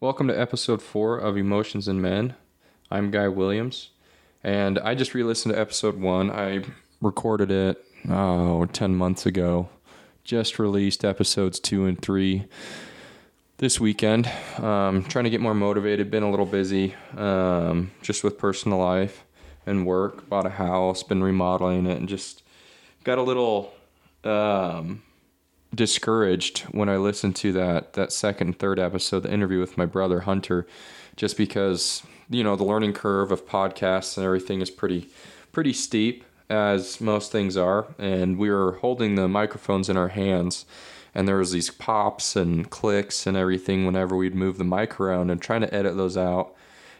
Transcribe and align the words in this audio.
Welcome 0.00 0.28
to 0.28 0.40
episode 0.40 0.80
four 0.80 1.18
of 1.18 1.36
Emotions 1.36 1.88
in 1.88 2.00
Men. 2.00 2.36
I'm 2.88 3.10
Guy 3.10 3.26
Williams, 3.26 3.90
and 4.44 4.78
I 4.78 4.94
just 4.94 5.12
re 5.12 5.24
listened 5.24 5.56
to 5.56 5.60
episode 5.60 6.00
one. 6.00 6.30
I 6.30 6.62
recorded 7.02 7.50
it, 7.50 7.84
oh, 8.08 8.64
10 8.66 8.94
months 8.94 9.26
ago. 9.26 9.68
Just 10.22 10.60
released 10.60 11.04
episodes 11.04 11.58
two 11.58 11.84
and 11.86 12.00
three 12.00 12.46
this 13.56 13.80
weekend. 13.80 14.30
Um, 14.58 15.02
trying 15.02 15.24
to 15.24 15.30
get 15.30 15.40
more 15.40 15.52
motivated, 15.52 16.12
been 16.12 16.22
a 16.22 16.30
little 16.30 16.46
busy 16.46 16.94
um, 17.16 17.90
just 18.00 18.22
with 18.22 18.38
personal 18.38 18.78
life 18.78 19.24
and 19.66 19.84
work. 19.84 20.28
Bought 20.28 20.46
a 20.46 20.50
house, 20.50 21.02
been 21.02 21.24
remodeling 21.24 21.86
it, 21.86 21.98
and 21.98 22.08
just 22.08 22.44
got 23.02 23.18
a 23.18 23.22
little. 23.22 23.72
Um, 24.22 25.02
discouraged 25.74 26.60
when 26.70 26.88
I 26.88 26.96
listened 26.96 27.36
to 27.36 27.52
that 27.52 27.92
that 27.94 28.12
second 28.12 28.46
and 28.48 28.58
third 28.58 28.78
episode, 28.78 29.20
the 29.20 29.32
interview 29.32 29.60
with 29.60 29.78
my 29.78 29.86
brother 29.86 30.20
Hunter, 30.20 30.66
just 31.16 31.36
because 31.36 32.02
you 32.30 32.42
know 32.42 32.56
the 32.56 32.64
learning 32.64 32.94
curve 32.94 33.30
of 33.30 33.46
podcasts 33.46 34.16
and 34.16 34.24
everything 34.24 34.60
is 34.60 34.70
pretty 34.70 35.08
pretty 35.52 35.72
steep 35.72 36.24
as 36.50 37.00
most 37.00 37.30
things 37.30 37.56
are, 37.56 37.88
and 37.98 38.38
we 38.38 38.50
were 38.50 38.72
holding 38.80 39.14
the 39.14 39.28
microphones 39.28 39.88
in 39.88 39.96
our 39.96 40.08
hands. 40.08 40.64
And 41.14 41.26
there 41.26 41.36
was 41.36 41.52
these 41.52 41.70
pops 41.70 42.36
and 42.36 42.70
clicks 42.70 43.26
and 43.26 43.36
everything 43.36 43.84
whenever 43.86 44.16
we'd 44.16 44.34
move 44.34 44.56
the 44.56 44.64
mic 44.64 45.00
around 45.00 45.30
and 45.30 45.40
trying 45.40 45.62
to 45.62 45.74
edit 45.74 45.96
those 45.96 46.16
out. 46.16 46.54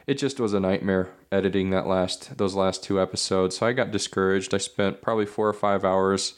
It 0.06 0.14
just 0.14 0.40
was 0.40 0.54
a 0.54 0.60
nightmare 0.60 1.10
editing 1.30 1.70
that 1.70 1.86
last 1.86 2.36
those 2.38 2.54
last 2.54 2.82
two 2.82 3.00
episodes. 3.00 3.58
So 3.58 3.66
I 3.66 3.72
got 3.72 3.90
discouraged. 3.90 4.54
I 4.54 4.58
spent 4.58 5.02
probably 5.02 5.26
four 5.26 5.48
or 5.48 5.52
five 5.52 5.84
hours 5.84 6.34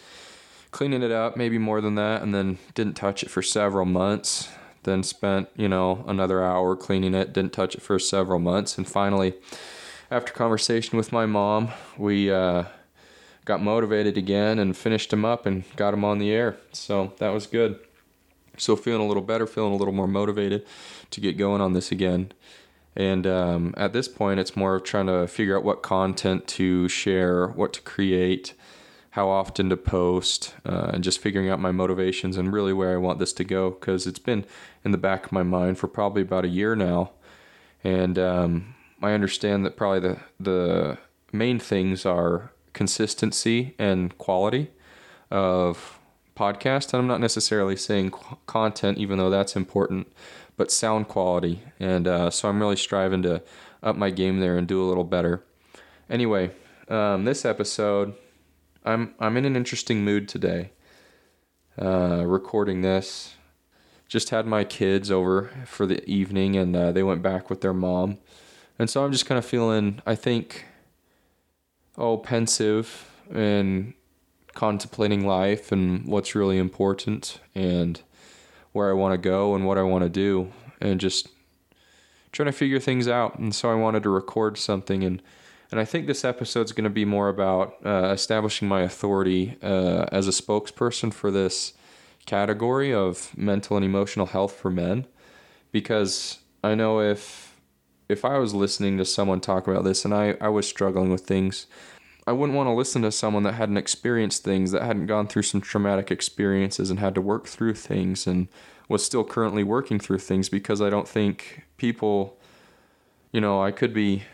cleaning 0.71 1.03
it 1.03 1.11
up, 1.11 1.37
maybe 1.37 1.59
more 1.59 1.81
than 1.81 1.95
that, 1.97 2.23
and 2.23 2.35
then 2.35 2.59
didn't 2.75 2.95
touch 2.95 3.23
it 3.23 3.31
for 3.31 3.43
several 3.43 3.87
months. 3.87 4.49
Then 4.83 5.03
spent, 5.03 5.49
you 5.57 5.69
know, 5.69 6.05
another 6.07 6.43
hour 6.43 6.75
cleaning 6.75 7.15
it, 7.15 7.33
didn't 7.33 7.53
touch 7.53 7.75
it 7.75 7.83
for 7.83 7.99
several 7.99 8.39
months. 8.39 8.79
And 8.79 8.89
finally, 8.89 9.35
after 10.11 10.33
conversation 10.33 10.97
with 10.97 11.13
my 11.13 11.27
mom, 11.27 11.69
we 11.99 12.31
uh, 12.31 12.65
got 13.45 13.63
motivated 13.63 14.17
again 14.17 14.59
and 14.59 14.77
finished 14.77 15.11
them 15.11 15.25
up 15.25 15.45
and 15.45 15.65
got 15.77 15.91
them 15.91 16.05
on 16.05 16.19
the 16.19 16.31
air. 16.31 16.57
So 16.73 17.13
that 17.19 17.31
was 17.31 17.47
good. 17.47 17.79
So 18.57 18.75
feeling 18.75 19.03
a 19.03 19.07
little 19.07 19.23
better, 19.23 19.47
feeling 19.47 19.73
a 19.73 19.77
little 19.77 19.95
more 19.95 20.09
motivated 20.09 20.67
to 21.11 21.21
get 21.21 21.37
going 21.37 21.61
on 21.61 21.73
this 21.73 21.93
again. 21.93 22.33
And 22.97 23.27
um, 23.27 23.75
at 23.77 23.93
this 23.93 24.09
point, 24.09 24.41
it's 24.41 24.57
more 24.57 24.77
of 24.77 24.85
trying 24.85 25.07
to 25.07 25.27
figure 25.27 25.57
out 25.57 25.65
what 25.65 25.83
content 25.83 26.47
to 26.49 26.89
share, 26.89 27.49
what 27.49 27.73
to 27.75 27.83
create, 27.83 28.55
how 29.11 29.29
often 29.29 29.69
to 29.71 29.77
post, 29.77 30.55
uh, 30.65 30.91
and 30.95 31.03
just 31.03 31.19
figuring 31.19 31.51
out 31.51 31.59
my 31.61 31.73
motivations 31.73 32.37
and 32.37 32.53
really 32.53 32.73
where 32.73 32.93
I 32.93 32.97
want 32.97 33.19
this 33.19 33.33
to 33.35 33.45
go 33.45 33.71
because 33.71 34.07
it's 34.07 34.21
been 34.21 34.45
in 34.85 34.93
the 34.93 34.99
back 34.99 35.27
of 35.27 35.33
my 35.33 35.43
mind 35.43 35.79
for 35.79 35.89
probably 35.89 36.23
about 36.23 36.45
a 36.45 36.49
year 36.49 36.77
now, 36.77 37.11
and 37.83 38.19
um, 38.19 38.75
I 39.03 39.13
understand 39.13 39.65
that 39.67 39.77
probably 39.77 40.01
the 40.01 40.19
the 40.39 40.99
main 41.33 41.59
things 41.59 42.05
are 42.07 42.53
consistency 42.73 43.75
and 43.79 44.17
quality 44.19 44.71
of 45.31 45.99
podcast. 46.37 46.93
And 46.93 47.01
I'm 47.01 47.07
not 47.07 47.21
necessarily 47.21 47.77
saying 47.77 48.13
content, 48.47 48.99
even 48.99 49.19
though 49.19 49.31
that's 49.31 49.57
important, 49.57 50.13
but 50.57 50.71
sound 50.71 51.09
quality. 51.09 51.63
And 51.79 52.09
uh, 52.09 52.31
so 52.31 52.49
I'm 52.49 52.61
really 52.61 52.77
striving 52.77 53.23
to 53.23 53.43
up 53.83 53.97
my 53.97 54.11
game 54.11 54.41
there 54.41 54.57
and 54.57 54.67
do 54.67 54.83
a 54.83 54.89
little 54.89 55.05
better. 55.05 55.45
Anyway, 56.09 56.51
um, 56.89 57.25
this 57.25 57.45
episode 57.45 58.15
I'm 58.85 59.15
I'm 59.19 59.37
in 59.37 59.45
an 59.45 59.57
interesting 59.57 60.05
mood 60.05 60.29
today. 60.29 60.71
Uh, 61.81 62.25
recording 62.27 62.81
this, 62.81 63.35
just 64.09 64.31
had 64.31 64.47
my 64.47 64.65
kids 64.65 65.11
over 65.11 65.51
for 65.67 65.87
the 65.87 66.09
evening, 66.09 66.57
and 66.57 66.75
uh, 66.75 66.93
they 66.93 67.03
went 67.03 67.23
back 67.23 67.51
with 67.51 67.61
their 67.61 67.75
mom, 67.75 68.19
and 68.79 68.89
so 68.89 69.05
I'm 69.05 69.13
just 69.13 69.27
kind 69.27 69.39
of 69.39 69.45
feeling, 69.45 70.01
I 70.07 70.15
think, 70.15 70.65
oh, 71.99 72.17
pensive 72.17 73.11
and 73.33 73.93
contemplating 74.55 75.27
life 75.27 75.71
and 75.71 76.07
what's 76.07 76.35
really 76.35 76.59
important 76.59 77.39
and 77.55 78.01
where 78.73 78.91
I 78.91 78.95
want 78.95 79.13
to 79.13 79.19
go 79.19 79.55
and 79.55 79.67
what 79.67 79.79
I 79.79 79.83
want 79.83 80.05
to 80.05 80.11
do, 80.11 80.53
and 80.81 80.99
just 80.99 81.29
trying 82.33 82.47
to 82.47 82.53
figure 82.53 82.81
things 82.81 83.09
out. 83.09 83.39
And 83.39 83.55
so 83.55 83.71
I 83.71 83.75
wanted 83.75 84.03
to 84.05 84.11
record 84.11 84.57
something 84.57 85.05
and 85.05 85.23
and 85.71 85.79
I 85.79 85.85
think 85.85 86.07
this 86.07 86.25
episode 86.25 86.63
is 86.63 86.73
going 86.73 86.85
to 86.85 86.91
be 86.91 87.05
more 87.05 87.29
about 87.29 87.77
uh, 87.85 88.11
establishing 88.13 88.67
my 88.67 88.83
authority 88.83 89.57
uh, 89.63 90.07
as 90.11 90.27
a 90.27 90.33
spokesperson 90.33 91.13
for 91.13 91.31
this 91.31 91.75
category 92.27 92.93
of 92.93 93.37
mental 93.37 93.77
and 93.77 93.85
emotional 93.85 94.27
health 94.27 94.53
for 94.53 94.71
men. 94.71 95.07
Because 95.71 96.39
I 96.65 96.75
know 96.75 97.01
if 97.01 97.57
if 98.09 98.25
I 98.25 98.39
was 98.39 98.53
listening 98.53 98.99
to 98.99 99.05
someone 99.05 99.41
talk 99.41 99.69
about 99.69 99.85
this 99.85 100.05
and 100.05 100.13
I, 100.13 100.37
I 100.41 100.49
was 100.49 100.67
struggling 100.67 101.13
with 101.13 101.21
things, 101.21 101.67
I 102.27 102.33
wouldn't 102.33 102.57
want 102.57 102.67
to 102.67 102.73
listen 102.73 103.03
to 103.03 103.13
someone 103.13 103.45
that 103.45 103.55
hadn't 103.55 103.77
experienced 103.77 104.43
things, 104.43 104.73
that 104.73 104.83
hadn't 104.83 105.07
gone 105.07 105.29
through 105.29 105.43
some 105.43 105.61
traumatic 105.61 106.11
experiences 106.11 106.91
and 106.91 106.99
had 106.99 107.15
to 107.15 107.21
work 107.21 107.47
through 107.47 107.75
things 107.75 108.27
and 108.27 108.49
was 108.89 109.05
still 109.05 109.23
currently 109.23 109.63
working 109.63 110.01
through 110.01 110.19
things 110.19 110.49
because 110.49 110.83
I 110.83 110.91
don't 110.91 111.07
think 111.07 111.63
people, 111.77 112.37
you 113.31 113.41
know, 113.41 113.63
I 113.63 113.71
could 113.71 113.95
be 113.95 114.25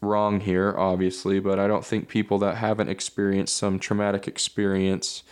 wrong 0.00 0.40
here, 0.40 0.74
obviously, 0.76 1.40
but 1.40 1.58
I 1.58 1.66
don't 1.66 1.84
think 1.84 2.08
people 2.08 2.38
that 2.38 2.56
haven't 2.56 2.88
experienced 2.88 3.56
some 3.56 3.78
traumatic 3.78 4.26
experience, 4.26 5.22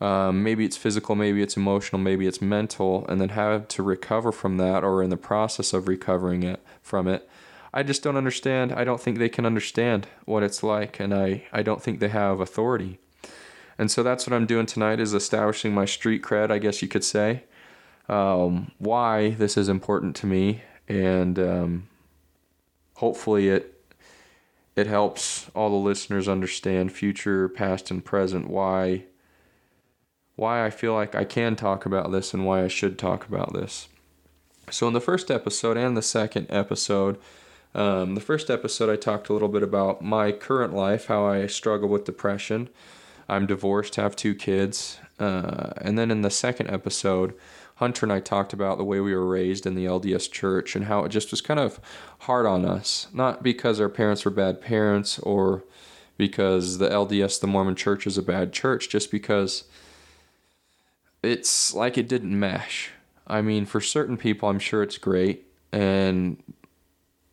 um, 0.00 0.42
maybe 0.42 0.64
it's 0.64 0.76
physical, 0.76 1.14
maybe 1.14 1.42
it's 1.42 1.56
emotional, 1.56 2.00
maybe 2.00 2.26
it's 2.26 2.40
mental, 2.40 3.06
and 3.08 3.20
then 3.20 3.30
have 3.30 3.68
to 3.68 3.82
recover 3.82 4.32
from 4.32 4.56
that 4.56 4.82
or 4.82 5.02
in 5.02 5.10
the 5.10 5.16
process 5.16 5.72
of 5.72 5.88
recovering 5.88 6.42
it 6.42 6.60
from 6.82 7.06
it. 7.06 7.28
I 7.72 7.82
just 7.82 8.02
don't 8.02 8.16
understand. 8.16 8.72
I 8.72 8.82
don't 8.82 9.00
think 9.00 9.18
they 9.18 9.28
can 9.28 9.46
understand 9.46 10.08
what 10.24 10.42
it's 10.42 10.62
like, 10.62 10.98
and 10.98 11.14
I, 11.14 11.44
I 11.52 11.62
don't 11.62 11.82
think 11.82 12.00
they 12.00 12.08
have 12.08 12.40
authority. 12.40 12.98
And 13.78 13.90
so 13.90 14.02
that's 14.02 14.26
what 14.26 14.34
I'm 14.34 14.46
doing 14.46 14.66
tonight 14.66 15.00
is 15.00 15.14
establishing 15.14 15.72
my 15.72 15.84
street 15.84 16.22
cred, 16.22 16.50
I 16.50 16.58
guess 16.58 16.82
you 16.82 16.88
could 16.88 17.04
say. 17.04 17.44
Um, 18.08 18.72
why 18.78 19.30
this 19.30 19.56
is 19.56 19.68
important 19.68 20.16
to 20.16 20.26
me, 20.26 20.62
and 20.88 21.38
um, 21.38 21.88
hopefully 22.94 23.48
it 23.50 23.69
it 24.76 24.86
helps 24.86 25.50
all 25.54 25.70
the 25.70 25.76
listeners 25.76 26.28
understand 26.28 26.92
future, 26.92 27.48
past, 27.48 27.90
and 27.90 28.04
present 28.04 28.48
why 28.48 29.04
why 30.36 30.64
I 30.64 30.70
feel 30.70 30.94
like 30.94 31.14
I 31.14 31.24
can 31.24 31.54
talk 31.54 31.84
about 31.84 32.10
this 32.12 32.32
and 32.32 32.46
why 32.46 32.64
I 32.64 32.68
should 32.68 32.98
talk 32.98 33.28
about 33.28 33.52
this. 33.52 33.88
So 34.70 34.88
in 34.88 34.94
the 34.94 35.00
first 35.00 35.30
episode 35.30 35.76
and 35.76 35.94
the 35.94 36.02
second 36.02 36.46
episode, 36.48 37.18
um, 37.74 38.14
the 38.14 38.22
first 38.22 38.48
episode 38.48 38.88
I 38.88 38.96
talked 38.96 39.28
a 39.28 39.34
little 39.34 39.48
bit 39.48 39.62
about 39.62 40.02
my 40.02 40.32
current 40.32 40.72
life, 40.72 41.06
how 41.06 41.26
I 41.26 41.46
struggle 41.46 41.90
with 41.90 42.04
depression. 42.04 42.70
I'm 43.28 43.46
divorced, 43.46 43.96
have 43.96 44.16
two 44.16 44.34
kids, 44.34 44.98
uh, 45.18 45.70
and 45.76 45.98
then 45.98 46.10
in 46.10 46.22
the 46.22 46.30
second 46.30 46.70
episode, 46.70 47.34
Hunter 47.80 48.04
and 48.04 48.12
I 48.12 48.20
talked 48.20 48.52
about 48.52 48.76
the 48.76 48.84
way 48.84 49.00
we 49.00 49.14
were 49.14 49.26
raised 49.26 49.64
in 49.64 49.74
the 49.74 49.86
LDS 49.86 50.30
church 50.30 50.76
and 50.76 50.84
how 50.84 51.02
it 51.04 51.08
just 51.08 51.30
was 51.30 51.40
kind 51.40 51.58
of 51.58 51.80
hard 52.20 52.44
on 52.44 52.66
us. 52.66 53.08
Not 53.14 53.42
because 53.42 53.80
our 53.80 53.88
parents 53.88 54.22
were 54.22 54.30
bad 54.30 54.60
parents 54.60 55.18
or 55.20 55.64
because 56.18 56.76
the 56.76 56.90
LDS, 56.90 57.40
the 57.40 57.46
Mormon 57.46 57.74
church, 57.74 58.06
is 58.06 58.18
a 58.18 58.22
bad 58.22 58.52
church, 58.52 58.90
just 58.90 59.10
because 59.10 59.64
it's 61.22 61.72
like 61.72 61.96
it 61.96 62.06
didn't 62.06 62.38
mesh. 62.38 62.90
I 63.26 63.40
mean, 63.40 63.64
for 63.64 63.80
certain 63.80 64.18
people, 64.18 64.50
I'm 64.50 64.58
sure 64.58 64.82
it's 64.82 64.98
great. 64.98 65.46
And 65.72 66.36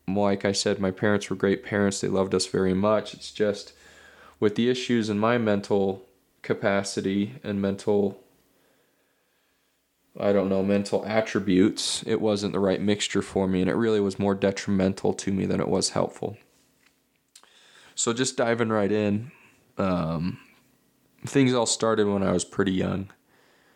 like 0.08 0.46
I 0.46 0.54
said, 0.54 0.80
my 0.80 0.92
parents 0.92 1.30
were 1.30 1.36
great 1.36 1.62
parents. 1.62 2.00
They 2.00 2.08
loved 2.08 2.34
us 2.34 2.48
very 2.48 2.74
much. 2.74 3.14
It's 3.14 3.34
just 3.34 3.74
with 4.40 4.56
the 4.56 4.70
issues 4.70 5.10
in 5.10 5.20
my 5.20 5.38
mental 5.38 6.06
capacity 6.42 7.34
and 7.44 7.62
mental 7.62 8.24
I 10.20 10.34
don't 10.34 10.50
know, 10.50 10.64
mental 10.64 11.06
attributes, 11.06 12.04
it 12.08 12.20
wasn't 12.20 12.54
the 12.54 12.60
right 12.60 12.82
mixture 12.82 13.22
for 13.22 13.48
me, 13.48 13.62
and 13.62 13.70
it 13.70 13.76
really 13.76 14.00
was 14.00 14.18
more 14.18 14.36
detrimental 14.36 15.14
to 15.14 15.32
me 15.32 15.46
than 15.46 15.60
it 15.60 15.68
was 15.68 15.90
helpful. 15.90 16.38
So, 17.94 18.14
just 18.14 18.38
diving 18.38 18.70
right 18.70 18.92
in, 18.92 19.32
um, 19.78 20.40
things 21.26 21.54
all 21.54 21.66
started 21.66 22.08
when 22.08 22.24
I 22.24 22.32
was 22.32 22.46
pretty 22.46 22.72
young. 22.72 23.12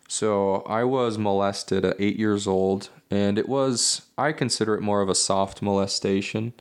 So, 0.08 0.62
I 0.62 0.84
was 0.84 1.18
molested 1.18 1.84
at 1.84 2.00
eight 2.00 2.18
years 2.18 2.46
old, 2.46 2.88
and 3.10 3.38
it 3.38 3.48
was, 3.48 4.02
I 4.18 4.32
consider 4.32 4.74
it 4.74 4.82
more 4.82 5.00
of 5.00 5.08
a 5.08 5.14
soft 5.14 5.62
molestation 5.62 6.54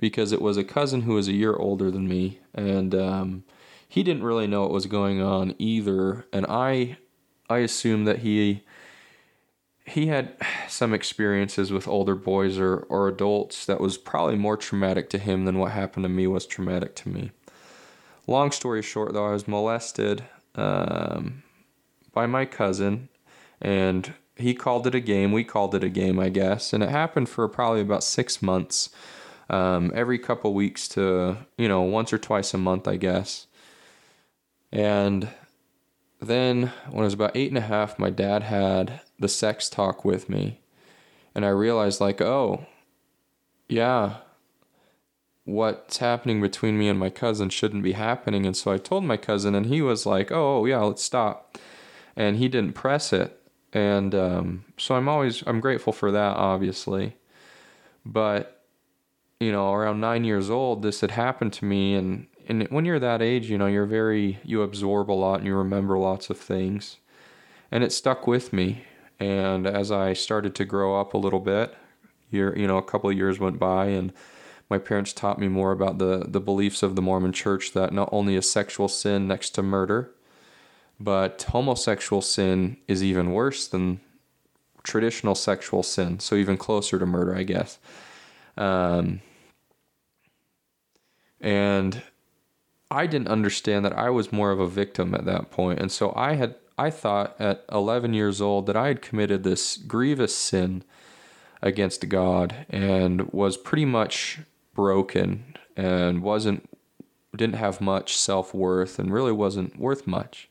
because 0.00 0.32
it 0.32 0.42
was 0.42 0.56
a 0.56 0.64
cousin 0.64 1.02
who 1.02 1.14
was 1.14 1.28
a 1.28 1.32
year 1.32 1.54
older 1.54 1.90
than 1.90 2.08
me, 2.08 2.40
and 2.54 2.94
um, 2.94 3.44
he 3.86 4.02
didn't 4.02 4.24
really 4.24 4.46
know 4.46 4.62
what 4.62 4.70
was 4.70 4.86
going 4.86 5.20
on 5.20 5.54
either. 5.58 6.26
And 6.32 6.46
I, 6.48 6.96
I 7.48 7.58
assumed 7.58 8.06
that 8.06 8.20
he 8.20 8.62
he 9.90 10.06
had 10.06 10.34
some 10.68 10.94
experiences 10.94 11.72
with 11.72 11.88
older 11.88 12.14
boys 12.14 12.58
or, 12.58 12.78
or 12.88 13.08
adults 13.08 13.66
that 13.66 13.80
was 13.80 13.98
probably 13.98 14.36
more 14.36 14.56
traumatic 14.56 15.10
to 15.10 15.18
him 15.18 15.44
than 15.44 15.58
what 15.58 15.72
happened 15.72 16.04
to 16.04 16.08
me 16.08 16.26
was 16.26 16.46
traumatic 16.46 16.94
to 16.96 17.08
me. 17.08 17.30
Long 18.26 18.52
story 18.52 18.82
short, 18.82 19.12
though, 19.12 19.26
I 19.26 19.32
was 19.32 19.48
molested 19.48 20.24
um, 20.54 21.42
by 22.12 22.26
my 22.26 22.44
cousin, 22.44 23.08
and 23.60 24.14
he 24.36 24.54
called 24.54 24.86
it 24.86 24.94
a 24.94 25.00
game. 25.00 25.32
We 25.32 25.42
called 25.42 25.74
it 25.74 25.82
a 25.82 25.88
game, 25.88 26.20
I 26.20 26.28
guess. 26.28 26.72
And 26.72 26.82
it 26.82 26.90
happened 26.90 27.28
for 27.28 27.48
probably 27.48 27.80
about 27.80 28.04
six 28.04 28.40
months, 28.40 28.90
um, 29.48 29.90
every 29.94 30.18
couple 30.18 30.54
weeks 30.54 30.86
to, 30.88 31.38
you 31.58 31.66
know, 31.66 31.82
once 31.82 32.12
or 32.12 32.18
twice 32.18 32.54
a 32.54 32.58
month, 32.58 32.86
I 32.86 32.96
guess. 32.96 33.48
And 34.70 35.28
then 36.20 36.72
when 36.88 37.00
I 37.00 37.04
was 37.04 37.14
about 37.14 37.36
eight 37.36 37.48
and 37.48 37.58
a 37.58 37.62
half, 37.62 37.98
my 37.98 38.10
dad 38.10 38.44
had 38.44 39.00
the 39.20 39.28
sex 39.28 39.68
talk 39.68 40.04
with 40.04 40.28
me. 40.28 40.60
And 41.34 41.44
I 41.44 41.50
realized, 41.50 42.00
like, 42.00 42.20
oh, 42.20 42.66
yeah, 43.68 44.16
what's 45.44 45.98
happening 45.98 46.40
between 46.40 46.76
me 46.76 46.88
and 46.88 46.98
my 46.98 47.10
cousin 47.10 47.50
shouldn't 47.50 47.84
be 47.84 47.92
happening. 47.92 48.44
And 48.46 48.56
so 48.56 48.72
I 48.72 48.78
told 48.78 49.04
my 49.04 49.16
cousin, 49.16 49.54
and 49.54 49.66
he 49.66 49.80
was 49.80 50.06
like, 50.06 50.32
oh, 50.32 50.64
yeah, 50.64 50.78
let's 50.80 51.04
stop. 51.04 51.56
And 52.16 52.36
he 52.36 52.48
didn't 52.48 52.72
press 52.72 53.12
it. 53.12 53.40
And 53.72 54.14
um, 54.14 54.64
so 54.76 54.96
I'm 54.96 55.08
always, 55.08 55.44
I'm 55.46 55.60
grateful 55.60 55.92
for 55.92 56.10
that, 56.10 56.36
obviously. 56.36 57.16
But, 58.04 58.64
you 59.38 59.52
know, 59.52 59.72
around 59.72 60.00
nine 60.00 60.24
years 60.24 60.50
old, 60.50 60.82
this 60.82 61.00
had 61.00 61.12
happened 61.12 61.52
to 61.54 61.64
me. 61.64 61.94
And, 61.94 62.26
and 62.48 62.66
when 62.70 62.84
you're 62.84 62.98
that 62.98 63.22
age, 63.22 63.48
you 63.48 63.58
know, 63.58 63.66
you're 63.66 63.86
very, 63.86 64.40
you 64.42 64.62
absorb 64.62 65.10
a 65.10 65.12
lot 65.12 65.36
and 65.36 65.46
you 65.46 65.54
remember 65.54 65.96
lots 65.96 66.30
of 66.30 66.38
things. 66.38 66.96
And 67.70 67.84
it 67.84 67.92
stuck 67.92 68.26
with 68.26 68.52
me. 68.52 68.84
And 69.20 69.66
as 69.66 69.92
I 69.92 70.14
started 70.14 70.54
to 70.56 70.64
grow 70.64 70.98
up 70.98 71.14
a 71.14 71.18
little 71.18 71.40
bit, 71.40 71.74
year, 72.30 72.56
you 72.56 72.66
know, 72.66 72.78
a 72.78 72.82
couple 72.82 73.10
of 73.10 73.16
years 73.16 73.38
went 73.38 73.58
by 73.58 73.86
and 73.86 74.12
my 74.70 74.78
parents 74.78 75.12
taught 75.12 75.38
me 75.38 75.48
more 75.48 75.72
about 75.72 75.98
the, 75.98 76.24
the 76.26 76.40
beliefs 76.40 76.82
of 76.82 76.94
the 76.94 77.02
Mormon 77.02 77.32
church 77.32 77.72
that 77.72 77.92
not 77.92 78.08
only 78.12 78.36
is 78.36 78.50
sexual 78.50 78.88
sin 78.88 79.26
next 79.26 79.50
to 79.50 79.62
murder, 79.62 80.12
but 80.98 81.42
homosexual 81.50 82.22
sin 82.22 82.76
is 82.86 83.02
even 83.02 83.32
worse 83.32 83.66
than 83.66 84.00
traditional 84.84 85.34
sexual 85.34 85.82
sin, 85.82 86.20
so 86.20 86.36
even 86.36 86.56
closer 86.56 86.98
to 86.98 87.06
murder, 87.06 87.34
I 87.34 87.42
guess. 87.42 87.78
Um, 88.56 89.20
and 91.40 92.02
I 92.90 93.06
didn't 93.06 93.28
understand 93.28 93.84
that 93.84 93.98
I 93.98 94.10
was 94.10 94.32
more 94.32 94.52
of 94.52 94.60
a 94.60 94.68
victim 94.68 95.14
at 95.14 95.24
that 95.24 95.50
point, 95.50 95.80
and 95.80 95.90
so 95.90 96.12
I 96.14 96.34
had 96.34 96.54
I 96.80 96.88
thought 96.88 97.38
at 97.38 97.62
11 97.70 98.14
years 98.14 98.40
old 98.40 98.64
that 98.64 98.76
I 98.76 98.88
had 98.88 99.02
committed 99.02 99.42
this 99.42 99.76
grievous 99.76 100.34
sin 100.34 100.82
against 101.60 102.08
God 102.08 102.64
and 102.70 103.30
was 103.32 103.58
pretty 103.58 103.84
much 103.84 104.40
broken 104.74 105.58
and 105.76 106.22
wasn't 106.22 106.66
didn't 107.36 107.56
have 107.56 107.82
much 107.82 108.16
self-worth 108.16 108.98
and 108.98 109.12
really 109.12 109.30
wasn't 109.30 109.78
worth 109.78 110.06
much. 110.06 110.48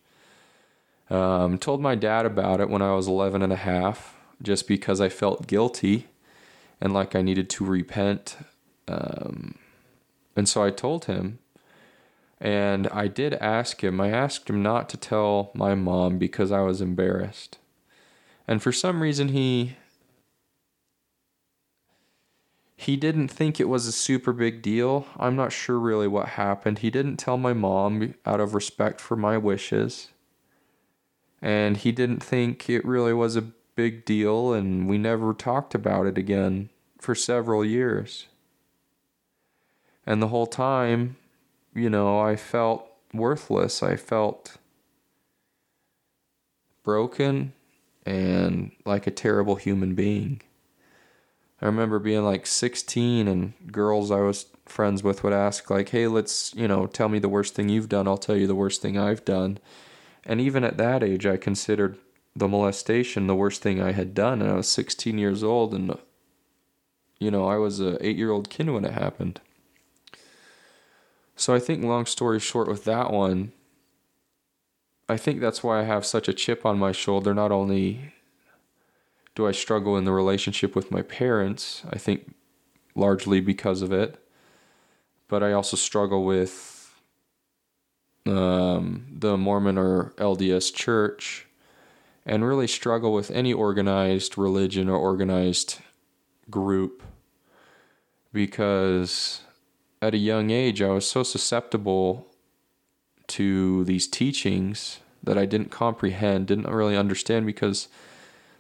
Um, 1.09 1.57
told 1.57 1.81
my 1.81 1.95
dad 1.95 2.27
about 2.27 2.61
it 2.61 2.69
when 2.69 2.83
I 2.83 2.93
was 2.93 3.07
11 3.07 3.41
and 3.41 3.51
a 3.51 3.55
half 3.57 4.15
just 4.39 4.67
because 4.67 5.01
I 5.01 5.09
felt 5.09 5.47
guilty 5.47 6.09
and 6.79 6.93
like 6.93 7.15
I 7.15 7.23
needed 7.23 7.49
to 7.49 7.65
repent. 7.65 8.37
Um, 8.87 9.55
and 10.35 10.47
so 10.47 10.63
I 10.63 10.69
told 10.69 11.05
him. 11.05 11.39
And 12.41 12.87
I 12.87 13.07
did 13.07 13.33
ask 13.35 13.83
him, 13.83 13.99
I 13.99 14.09
asked 14.09 14.49
him 14.49 14.63
not 14.63 14.87
to 14.89 14.97
tell 14.97 15.51
my 15.53 15.75
mom 15.75 16.17
because 16.17 16.51
I 16.51 16.61
was 16.61 16.81
embarrassed. 16.81 17.57
And 18.47 18.63
for 18.63 18.71
some 18.71 19.01
reason, 19.01 19.29
he 19.29 19.75
he 22.79 22.95
didn't 22.95 23.27
think 23.27 23.59
it 23.59 23.67
was 23.67 23.87
a 23.87 23.91
super 23.91 24.31
big 24.31 24.61
deal. 24.61 25.05
I'm 25.17 25.35
not 25.35 25.51
sure 25.51 25.77
really 25.77 26.07
what 26.07 26.29
happened. 26.29 26.79
He 26.79 26.89
didn't 26.89 27.17
tell 27.17 27.35
my 27.35 27.51
mom 27.51 28.13
out 28.25 28.39
of 28.39 28.53
respect 28.53 29.01
for 29.01 29.17
my 29.17 29.37
wishes. 29.37 30.07
And 31.41 31.75
he 31.75 31.91
didn't 31.91 32.23
think 32.23 32.69
it 32.69 32.85
really 32.85 33.11
was 33.11 33.35
a 33.35 33.51
big 33.75 34.05
deal, 34.05 34.53
and 34.53 34.87
we 34.87 34.97
never 34.97 35.33
talked 35.33 35.75
about 35.75 36.05
it 36.05 36.17
again 36.17 36.69
for 36.99 37.13
several 37.13 37.65
years. 37.65 38.27
And 40.05 40.21
the 40.21 40.29
whole 40.29 40.47
time, 40.47 41.17
you 41.73 41.89
know, 41.89 42.19
I 42.19 42.35
felt 42.35 42.87
worthless. 43.13 43.81
I 43.83 43.95
felt 43.95 44.57
broken 46.83 47.53
and 48.05 48.71
like 48.85 49.07
a 49.07 49.11
terrible 49.11 49.55
human 49.55 49.95
being. 49.95 50.41
I 51.61 51.65
remember 51.65 51.99
being 51.99 52.23
like 52.23 52.45
16 52.45 53.27
and 53.27 53.53
girls 53.71 54.11
I 54.11 54.21
was 54.21 54.45
friends 54.65 55.03
with 55.03 55.23
would 55.23 55.33
ask 55.33 55.69
like, 55.69 55.89
"Hey, 55.89 56.07
let's, 56.07 56.53
you 56.55 56.67
know, 56.67 56.87
tell 56.87 57.09
me 57.09 57.19
the 57.19 57.29
worst 57.29 57.55
thing 57.55 57.69
you've 57.69 57.89
done. 57.89 58.07
I'll 58.07 58.17
tell 58.17 58.37
you 58.37 58.47
the 58.47 58.55
worst 58.55 58.81
thing 58.81 58.97
I've 58.97 59.25
done." 59.25 59.59
And 60.25 60.39
even 60.39 60.63
at 60.63 60.77
that 60.77 61.03
age, 61.03 61.25
I 61.25 61.37
considered 61.37 61.97
the 62.35 62.47
molestation 62.47 63.27
the 63.27 63.35
worst 63.35 63.61
thing 63.61 63.81
I 63.81 63.91
had 63.91 64.13
done, 64.13 64.41
and 64.41 64.51
I 64.51 64.55
was 64.55 64.67
16 64.69 65.17
years 65.17 65.43
old 65.43 65.73
and 65.73 65.97
you 67.19 67.29
know, 67.29 67.47
I 67.47 67.57
was 67.57 67.81
a 67.81 67.97
8-year-old 68.01 68.49
kid 68.49 68.69
when 68.69 68.85
it 68.85 68.93
happened. 68.93 69.41
So 71.39 71.55
I 71.55 71.59
think 71.59 71.85
long 71.85 72.05
story 72.05 72.37
short 72.41 72.67
with 72.67 72.83
that 72.83 73.13
one, 73.13 73.53
I 75.07 75.15
think 75.15 75.39
that's 75.39 75.63
why 75.63 75.79
I 75.79 75.83
have 75.83 76.05
such 76.05 76.27
a 76.27 76.33
chip 76.33 76.65
on 76.65 76.77
my 76.77 76.91
shoulder 76.91 77.33
not 77.33 77.49
only 77.49 78.13
do 79.35 79.47
I 79.47 79.53
struggle 79.53 79.95
in 79.95 80.03
the 80.03 80.11
relationship 80.11 80.75
with 80.75 80.91
my 80.91 81.01
parents? 81.01 81.83
I 81.89 81.97
think 81.97 82.35
largely 82.93 83.39
because 83.39 83.81
of 83.81 83.93
it. 83.93 84.21
But 85.29 85.41
I 85.41 85.53
also 85.53 85.77
struggle 85.77 86.25
with 86.25 86.93
um, 88.25 89.07
the 89.09 89.37
Mormon 89.37 89.77
or 89.77 90.13
LDS 90.17 90.73
church 90.73 91.47
and 92.25 92.43
really 92.43 92.67
struggle 92.67 93.13
with 93.13 93.31
any 93.31 93.53
organized 93.53 94.37
religion 94.37 94.89
or 94.89 94.97
organized 94.97 95.79
group 96.49 97.01
because 98.33 99.39
at 100.01 100.13
a 100.13 100.17
young 100.17 100.49
age 100.49 100.81
I 100.81 100.89
was 100.89 101.07
so 101.07 101.23
susceptible 101.23 102.27
to 103.27 103.83
these 103.85 104.07
teachings 104.07 104.99
that 105.23 105.37
I 105.37 105.45
didn't 105.45 105.71
comprehend, 105.71 106.47
didn't 106.47 106.67
really 106.67 106.97
understand 106.97 107.45
because 107.45 107.87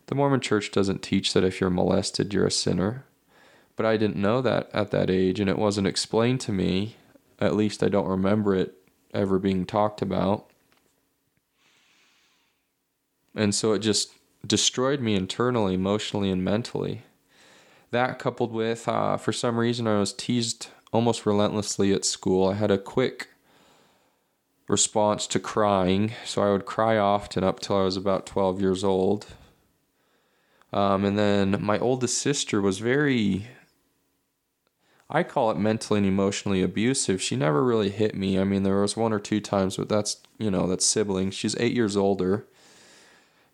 the 0.07 0.15
Mormon 0.15 0.41
church 0.41 0.71
doesn't 0.71 1.01
teach 1.01 1.33
that 1.33 1.43
if 1.43 1.61
you're 1.61 1.69
molested, 1.69 2.33
you're 2.33 2.45
a 2.45 2.51
sinner. 2.51 3.05
But 3.75 3.85
I 3.85 3.95
didn't 3.95 4.17
know 4.17 4.41
that 4.41 4.69
at 4.73 4.91
that 4.91 5.09
age, 5.09 5.39
and 5.39 5.49
it 5.49 5.57
wasn't 5.57 5.87
explained 5.87 6.41
to 6.41 6.51
me. 6.51 6.97
At 7.39 7.55
least 7.55 7.81
I 7.81 7.87
don't 7.87 8.07
remember 8.07 8.53
it 8.53 8.73
ever 9.13 9.39
being 9.39 9.65
talked 9.65 10.01
about. 10.01 10.49
And 13.35 13.55
so 13.55 13.71
it 13.73 13.79
just 13.79 14.11
destroyed 14.45 14.99
me 14.99 15.15
internally, 15.15 15.75
emotionally, 15.75 16.29
and 16.29 16.43
mentally. 16.43 17.03
That 17.91 18.19
coupled 18.19 18.51
with, 18.51 18.87
uh, 18.87 19.17
for 19.17 19.31
some 19.31 19.57
reason, 19.57 19.87
I 19.87 19.99
was 19.99 20.11
teased 20.11 20.67
almost 20.91 21.25
relentlessly 21.25 21.93
at 21.93 22.05
school. 22.05 22.49
I 22.49 22.55
had 22.55 22.71
a 22.71 22.77
quick 22.77 23.29
response 24.67 25.27
to 25.27 25.39
crying, 25.39 26.13
so 26.25 26.43
I 26.43 26.51
would 26.51 26.65
cry 26.65 26.97
often 26.97 27.43
up 27.43 27.59
till 27.59 27.77
I 27.77 27.83
was 27.83 27.97
about 27.97 28.25
12 28.25 28.61
years 28.61 28.83
old. 28.83 29.27
Um, 30.71 31.03
and 31.03 31.17
then 31.17 31.57
my 31.59 31.79
oldest 31.79 32.19
sister 32.19 32.61
was 32.61 32.77
very, 32.79 33.47
I 35.09 35.23
call 35.23 35.49
it 35.49 35.57
mentally 35.57 35.97
and 35.97 36.07
emotionally 36.07 36.61
abusive. 36.61 37.21
She 37.21 37.35
never 37.35 37.63
really 37.63 37.89
hit 37.89 38.15
me. 38.15 38.39
I 38.39 38.43
mean, 38.43 38.63
there 38.63 38.81
was 38.81 38.95
one 38.95 39.11
or 39.11 39.19
two 39.19 39.41
times, 39.41 39.77
but 39.77 39.89
that's, 39.89 40.17
you 40.37 40.51
know, 40.51 40.67
that's 40.67 40.85
siblings. 40.85 41.33
She's 41.33 41.55
eight 41.59 41.73
years 41.73 41.97
older. 41.97 42.45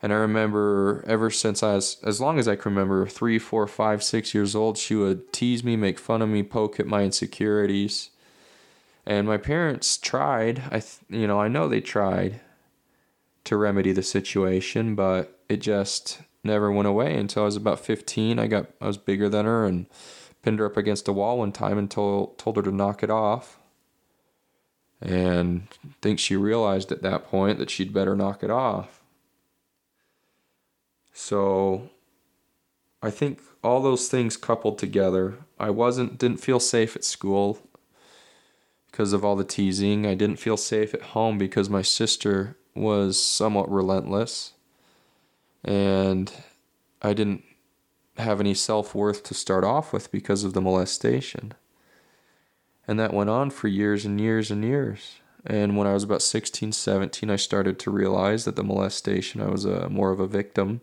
And 0.01 0.11
I 0.13 0.17
remember 0.17 1.03
ever 1.07 1.31
since 1.31 1.63
I 1.63 1.75
was, 1.75 1.97
as 2.03 2.21
long 2.21 2.37
as 2.37 2.47
I 2.47 2.55
can 2.55 2.73
remember, 2.73 3.07
three, 3.07 3.39
four, 3.39 3.65
five, 3.65 4.03
six 4.03 4.33
years 4.33 4.55
old, 4.55 4.77
she 4.77 4.95
would 4.95 5.31
tease 5.31 5.63
me, 5.63 5.75
make 5.75 5.97
fun 5.97 6.21
of 6.21 6.29
me, 6.29 6.43
poke 6.43 6.79
at 6.79 6.85
my 6.85 7.03
insecurities. 7.03 8.11
And 9.05 9.27
my 9.27 9.37
parents 9.37 9.97
tried. 9.97 10.59
I, 10.71 10.81
you 11.09 11.27
know, 11.27 11.39
I 11.39 11.47
know 11.47 11.67
they 11.67 11.81
tried 11.81 12.41
to 13.45 13.57
remedy 13.57 13.91
the 13.93 14.03
situation, 14.03 14.95
but 14.95 15.39
it 15.47 15.57
just 15.57 16.21
never 16.43 16.71
went 16.71 16.87
away 16.87 17.15
until 17.15 17.43
I 17.43 17.45
was 17.45 17.55
about 17.55 17.79
15. 17.79 18.39
I 18.39 18.47
got 18.47 18.67
I 18.81 18.87
was 18.87 18.97
bigger 18.97 19.29
than 19.29 19.45
her 19.45 19.65
and 19.65 19.87
pinned 20.41 20.59
her 20.59 20.65
up 20.65 20.77
against 20.77 21.07
a 21.07 21.13
wall 21.13 21.39
one 21.39 21.51
time 21.51 21.77
and 21.77 21.89
told 21.89 22.37
told 22.37 22.57
her 22.57 22.61
to 22.63 22.71
knock 22.71 23.03
it 23.03 23.09
off. 23.09 23.59
And 25.01 25.67
I 25.83 25.93
think 26.01 26.19
she 26.19 26.35
realized 26.35 26.91
at 26.91 27.01
that 27.03 27.27
point 27.27 27.59
that 27.59 27.69
she'd 27.69 27.93
better 27.93 28.15
knock 28.15 28.43
it 28.43 28.49
off. 28.49 29.01
So 31.17 31.91
I 33.01 33.09
think 33.09 33.39
all 33.63 33.81
those 33.81 34.09
things 34.09 34.35
coupled 34.35 34.77
together, 34.77 35.37
I 35.57 35.69
wasn't 35.69 36.17
didn't 36.17 36.41
feel 36.41 36.59
safe 36.59 36.93
at 36.93 37.05
school 37.05 37.59
because 38.91 39.13
of 39.13 39.23
all 39.23 39.37
the 39.37 39.45
teasing. 39.45 40.05
I 40.05 40.13
didn't 40.13 40.39
feel 40.39 40.57
safe 40.57 40.93
at 40.93 41.01
home 41.01 41.37
because 41.37 41.69
my 41.69 41.81
sister 41.81 42.57
was 42.75 43.17
somewhat 43.17 43.71
relentless 43.71 44.51
and 45.63 46.33
I 47.01 47.13
didn't 47.13 47.45
have 48.17 48.41
any 48.41 48.53
self 48.53 48.93
worth 48.93 49.23
to 49.23 49.33
start 49.33 49.63
off 49.63 49.93
with 49.93 50.11
because 50.11 50.43
of 50.43 50.51
the 50.51 50.61
molestation. 50.61 51.53
And 52.89 52.99
that 52.99 53.13
went 53.13 53.29
on 53.29 53.51
for 53.51 53.69
years 53.69 54.03
and 54.03 54.19
years 54.19 54.51
and 54.51 54.65
years. 54.65 55.21
And 55.45 55.77
when 55.77 55.87
I 55.87 55.93
was 55.93 56.03
about 56.03 56.21
16, 56.21 56.73
17, 56.73 57.29
I 57.29 57.37
started 57.37 57.79
to 57.79 57.89
realize 57.89 58.43
that 58.43 58.57
the 58.57 58.63
molestation, 58.65 59.39
I 59.39 59.47
was 59.47 59.63
a, 59.63 59.87
more 59.87 60.11
of 60.11 60.19
a 60.19 60.27
victim 60.27 60.81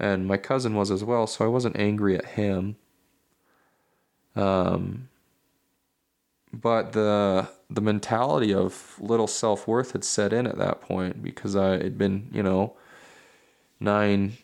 and 0.00 0.26
my 0.26 0.36
cousin 0.36 0.74
was 0.74 0.90
as 0.90 1.04
well, 1.04 1.26
so 1.26 1.44
I 1.44 1.48
wasn't 1.48 1.76
angry 1.76 2.16
at 2.16 2.24
him. 2.24 2.76
Um, 4.34 5.08
but 6.52 6.92
the 6.92 7.48
the 7.68 7.80
mentality 7.80 8.52
of 8.52 8.96
little 8.98 9.26
self 9.26 9.68
worth 9.68 9.92
had 9.92 10.04
set 10.04 10.32
in 10.32 10.46
at 10.46 10.58
that 10.58 10.80
point 10.80 11.22
because 11.22 11.54
I 11.54 11.72
had 11.72 11.96
been, 11.96 12.28
you 12.32 12.42
know, 12.42 12.74
nine, 13.78 14.38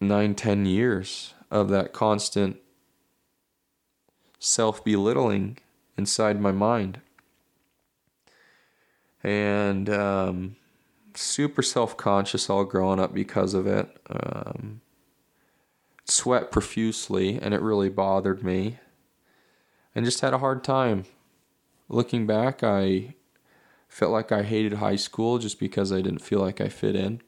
nine, 0.00 0.34
ten 0.34 0.66
years 0.66 1.34
of 1.50 1.68
that 1.70 1.92
constant 1.92 2.58
self 4.38 4.84
belittling 4.84 5.58
inside 5.96 6.40
my 6.40 6.52
mind. 6.52 7.00
And 9.22 9.88
um, 9.90 10.56
super 11.20 11.62
self 11.62 11.96
conscious 11.96 12.48
all 12.50 12.64
growing 12.64 12.98
up 12.98 13.12
because 13.14 13.54
of 13.54 13.66
it. 13.66 13.88
Um, 14.08 14.80
sweat 16.04 16.50
profusely, 16.50 17.38
and 17.40 17.54
it 17.54 17.60
really 17.60 17.88
bothered 17.88 18.42
me. 18.42 18.78
And 19.94 20.04
just 20.04 20.20
had 20.20 20.34
a 20.34 20.38
hard 20.38 20.64
time. 20.64 21.04
Looking 21.88 22.26
back, 22.26 22.62
I 22.62 23.14
felt 23.88 24.12
like 24.12 24.30
I 24.30 24.42
hated 24.44 24.74
high 24.74 24.96
school 24.96 25.38
just 25.38 25.58
because 25.58 25.92
I 25.92 26.00
didn't 26.00 26.20
feel 26.22 26.38
like 26.40 26.60
I 26.60 26.68
fit 26.68 26.94
in. 26.94 27.20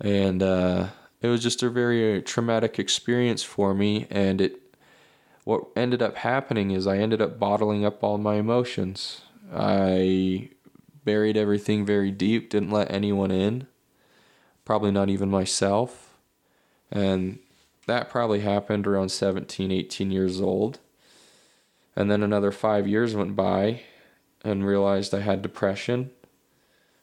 And 0.00 0.42
uh, 0.42 0.88
it 1.22 1.28
was 1.28 1.42
just 1.42 1.62
a 1.62 1.70
very 1.70 2.20
traumatic 2.22 2.78
experience 2.78 3.44
for 3.44 3.72
me. 3.72 4.08
And 4.10 4.40
it, 4.40 4.60
what 5.44 5.68
ended 5.76 6.02
up 6.02 6.16
happening 6.16 6.72
is 6.72 6.88
I 6.88 6.98
ended 6.98 7.22
up 7.22 7.38
bottling 7.38 7.84
up 7.84 8.02
all 8.02 8.18
my 8.18 8.34
emotions. 8.34 9.22
I 9.54 10.50
buried 11.04 11.36
everything 11.36 11.84
very 11.84 12.10
deep, 12.10 12.50
didn't 12.50 12.70
let 12.70 12.90
anyone 12.90 13.30
in, 13.30 13.66
probably 14.64 14.90
not 14.90 15.08
even 15.08 15.30
myself. 15.30 16.14
And 16.90 17.38
that 17.86 18.08
probably 18.08 18.40
happened 18.40 18.86
around 18.86 19.10
17, 19.10 19.70
18 19.70 20.10
years 20.10 20.40
old. 20.40 20.78
And 21.96 22.10
then 22.10 22.22
another 22.22 22.50
five 22.50 22.86
years 22.88 23.14
went 23.14 23.36
by 23.36 23.82
and 24.42 24.66
realized 24.66 25.14
I 25.14 25.20
had 25.20 25.42
depression. 25.42 26.10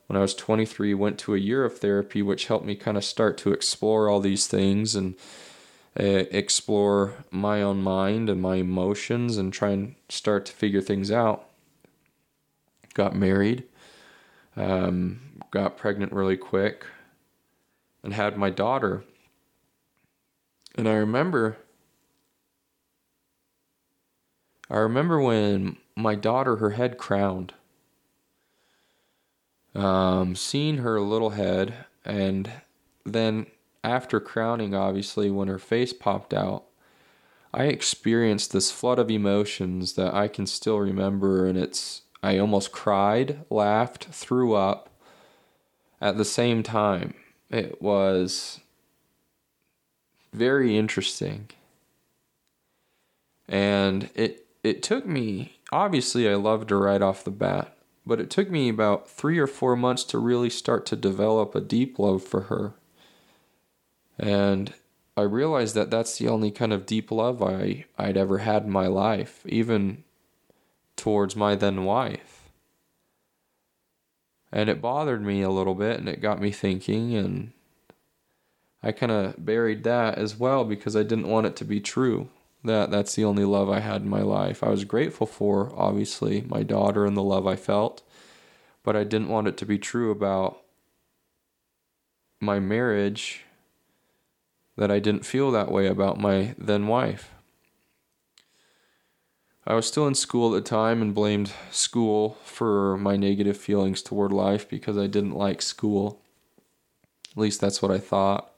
When 0.07 0.17
I 0.17 0.21
was 0.21 0.35
23, 0.35 0.93
went 0.93 1.17
to 1.19 1.35
a 1.35 1.39
year 1.39 1.63
of 1.63 1.77
therapy, 1.79 2.21
which 2.21 2.47
helped 2.47 2.65
me 2.65 2.75
kind 2.75 2.97
of 2.97 3.05
start 3.05 3.37
to 3.39 3.53
explore 3.53 4.09
all 4.09 4.19
these 4.19 4.47
things 4.47 4.95
and 4.95 5.15
uh, 5.99 6.25
explore 6.31 7.15
my 7.31 7.61
own 7.61 7.81
mind 7.81 8.29
and 8.29 8.41
my 8.41 8.55
emotions 8.55 9.37
and 9.37 9.53
try 9.53 9.69
and 9.69 9.95
start 10.09 10.45
to 10.47 10.53
figure 10.53 10.81
things 10.81 11.11
out. 11.11 11.45
Got 12.93 13.15
married, 13.15 13.63
um, 14.55 15.19
got 15.51 15.77
pregnant 15.77 16.11
really 16.13 16.37
quick, 16.37 16.85
and 18.03 18.13
had 18.13 18.37
my 18.37 18.49
daughter. 18.49 19.03
And 20.75 20.87
I 20.87 20.93
remember 20.93 21.57
I 24.71 24.77
remember 24.77 25.19
when 25.19 25.75
my 25.97 26.15
daughter, 26.15 26.55
her 26.55 26.69
head 26.69 26.97
crowned, 26.97 27.53
um, 29.75 30.33
seeing 30.33 30.77
her 30.77 31.01
little 31.01 31.31
head, 31.31 31.85
and 32.05 32.49
then 33.05 33.47
after 33.83 34.21
crowning, 34.21 34.73
obviously, 34.73 35.29
when 35.29 35.49
her 35.49 35.59
face 35.59 35.91
popped 35.91 36.33
out, 36.33 36.63
I 37.53 37.65
experienced 37.65 38.53
this 38.53 38.71
flood 38.71 38.97
of 38.97 39.11
emotions 39.11 39.93
that 39.93 40.13
I 40.13 40.29
can 40.29 40.47
still 40.47 40.79
remember, 40.79 41.45
and 41.45 41.57
it's 41.57 42.03
I 42.23 42.37
almost 42.37 42.71
cried, 42.71 43.43
laughed, 43.49 44.05
threw 44.05 44.53
up 44.53 44.89
at 45.99 46.17
the 46.17 46.25
same 46.25 46.63
time. 46.63 47.13
It 47.49 47.81
was 47.81 48.59
very 50.33 50.77
interesting. 50.77 51.49
And 53.47 54.09
it 54.15 54.45
it 54.63 54.83
took 54.83 55.05
me, 55.05 55.57
obviously, 55.71 56.29
I 56.29 56.35
loved 56.35 56.69
her 56.69 56.79
right 56.79 57.01
off 57.01 57.23
the 57.23 57.31
bat, 57.31 57.75
but 58.05 58.19
it 58.19 58.29
took 58.29 58.49
me 58.49 58.69
about 58.69 59.09
three 59.09 59.39
or 59.39 59.47
four 59.47 59.75
months 59.75 60.03
to 60.05 60.19
really 60.19 60.51
start 60.51 60.85
to 60.87 60.95
develop 60.95 61.55
a 61.55 61.61
deep 61.61 61.97
love 61.97 62.23
for 62.23 62.41
her. 62.41 62.73
And 64.19 64.73
I 65.17 65.23
realized 65.23 65.73
that 65.75 65.89
that's 65.89 66.17
the 66.19 66.29
only 66.29 66.51
kind 66.51 66.71
of 66.71 66.85
deep 66.85 67.11
love 67.11 67.41
I, 67.41 67.85
I'd 67.97 68.17
ever 68.17 68.39
had 68.39 68.63
in 68.63 68.71
my 68.71 68.87
life, 68.87 69.41
even 69.47 70.03
towards 71.01 71.35
my 71.35 71.55
then 71.55 71.83
wife. 71.83 72.51
And 74.51 74.69
it 74.69 74.81
bothered 74.81 75.23
me 75.23 75.41
a 75.41 75.49
little 75.49 75.73
bit 75.73 75.99
and 75.99 76.07
it 76.07 76.21
got 76.21 76.39
me 76.39 76.51
thinking, 76.51 77.15
and 77.15 77.53
I 78.83 78.91
kind 78.91 79.11
of 79.11 79.43
buried 79.43 79.83
that 79.83 80.19
as 80.19 80.37
well 80.37 80.63
because 80.63 80.95
I 80.95 81.01
didn't 81.01 81.27
want 81.27 81.47
it 81.47 81.55
to 81.55 81.65
be 81.65 81.79
true 81.79 82.29
that 82.63 82.91
that's 82.91 83.15
the 83.15 83.25
only 83.25 83.45
love 83.45 83.67
I 83.67 83.79
had 83.79 84.03
in 84.03 84.09
my 84.09 84.21
life. 84.21 84.61
I 84.61 84.69
was 84.69 84.85
grateful 84.85 85.25
for, 85.25 85.73
obviously, 85.75 86.41
my 86.41 86.61
daughter 86.61 87.07
and 87.07 87.17
the 87.17 87.23
love 87.23 87.47
I 87.47 87.55
felt, 87.55 88.03
but 88.83 88.95
I 88.95 89.03
didn't 89.03 89.29
want 89.29 89.47
it 89.47 89.57
to 89.57 89.65
be 89.65 89.79
true 89.79 90.11
about 90.11 90.61
my 92.39 92.59
marriage 92.59 93.45
that 94.77 94.91
I 94.91 94.99
didn't 94.99 95.25
feel 95.25 95.49
that 95.49 95.71
way 95.71 95.87
about 95.87 96.19
my 96.19 96.53
then 96.59 96.85
wife. 96.85 97.30
I 99.65 99.75
was 99.75 99.87
still 99.87 100.07
in 100.07 100.15
school 100.15 100.55
at 100.55 100.63
the 100.63 100.69
time 100.69 101.01
and 101.01 101.13
blamed 101.13 101.53
school 101.69 102.37
for 102.43 102.97
my 102.97 103.15
negative 103.15 103.57
feelings 103.57 104.01
toward 104.01 104.31
life 104.31 104.67
because 104.67 104.97
I 104.97 105.07
didn't 105.07 105.35
like 105.35 105.61
school. 105.61 106.19
At 107.31 107.37
least 107.37 107.61
that's 107.61 107.81
what 107.81 107.91
I 107.91 107.99
thought 107.99 108.51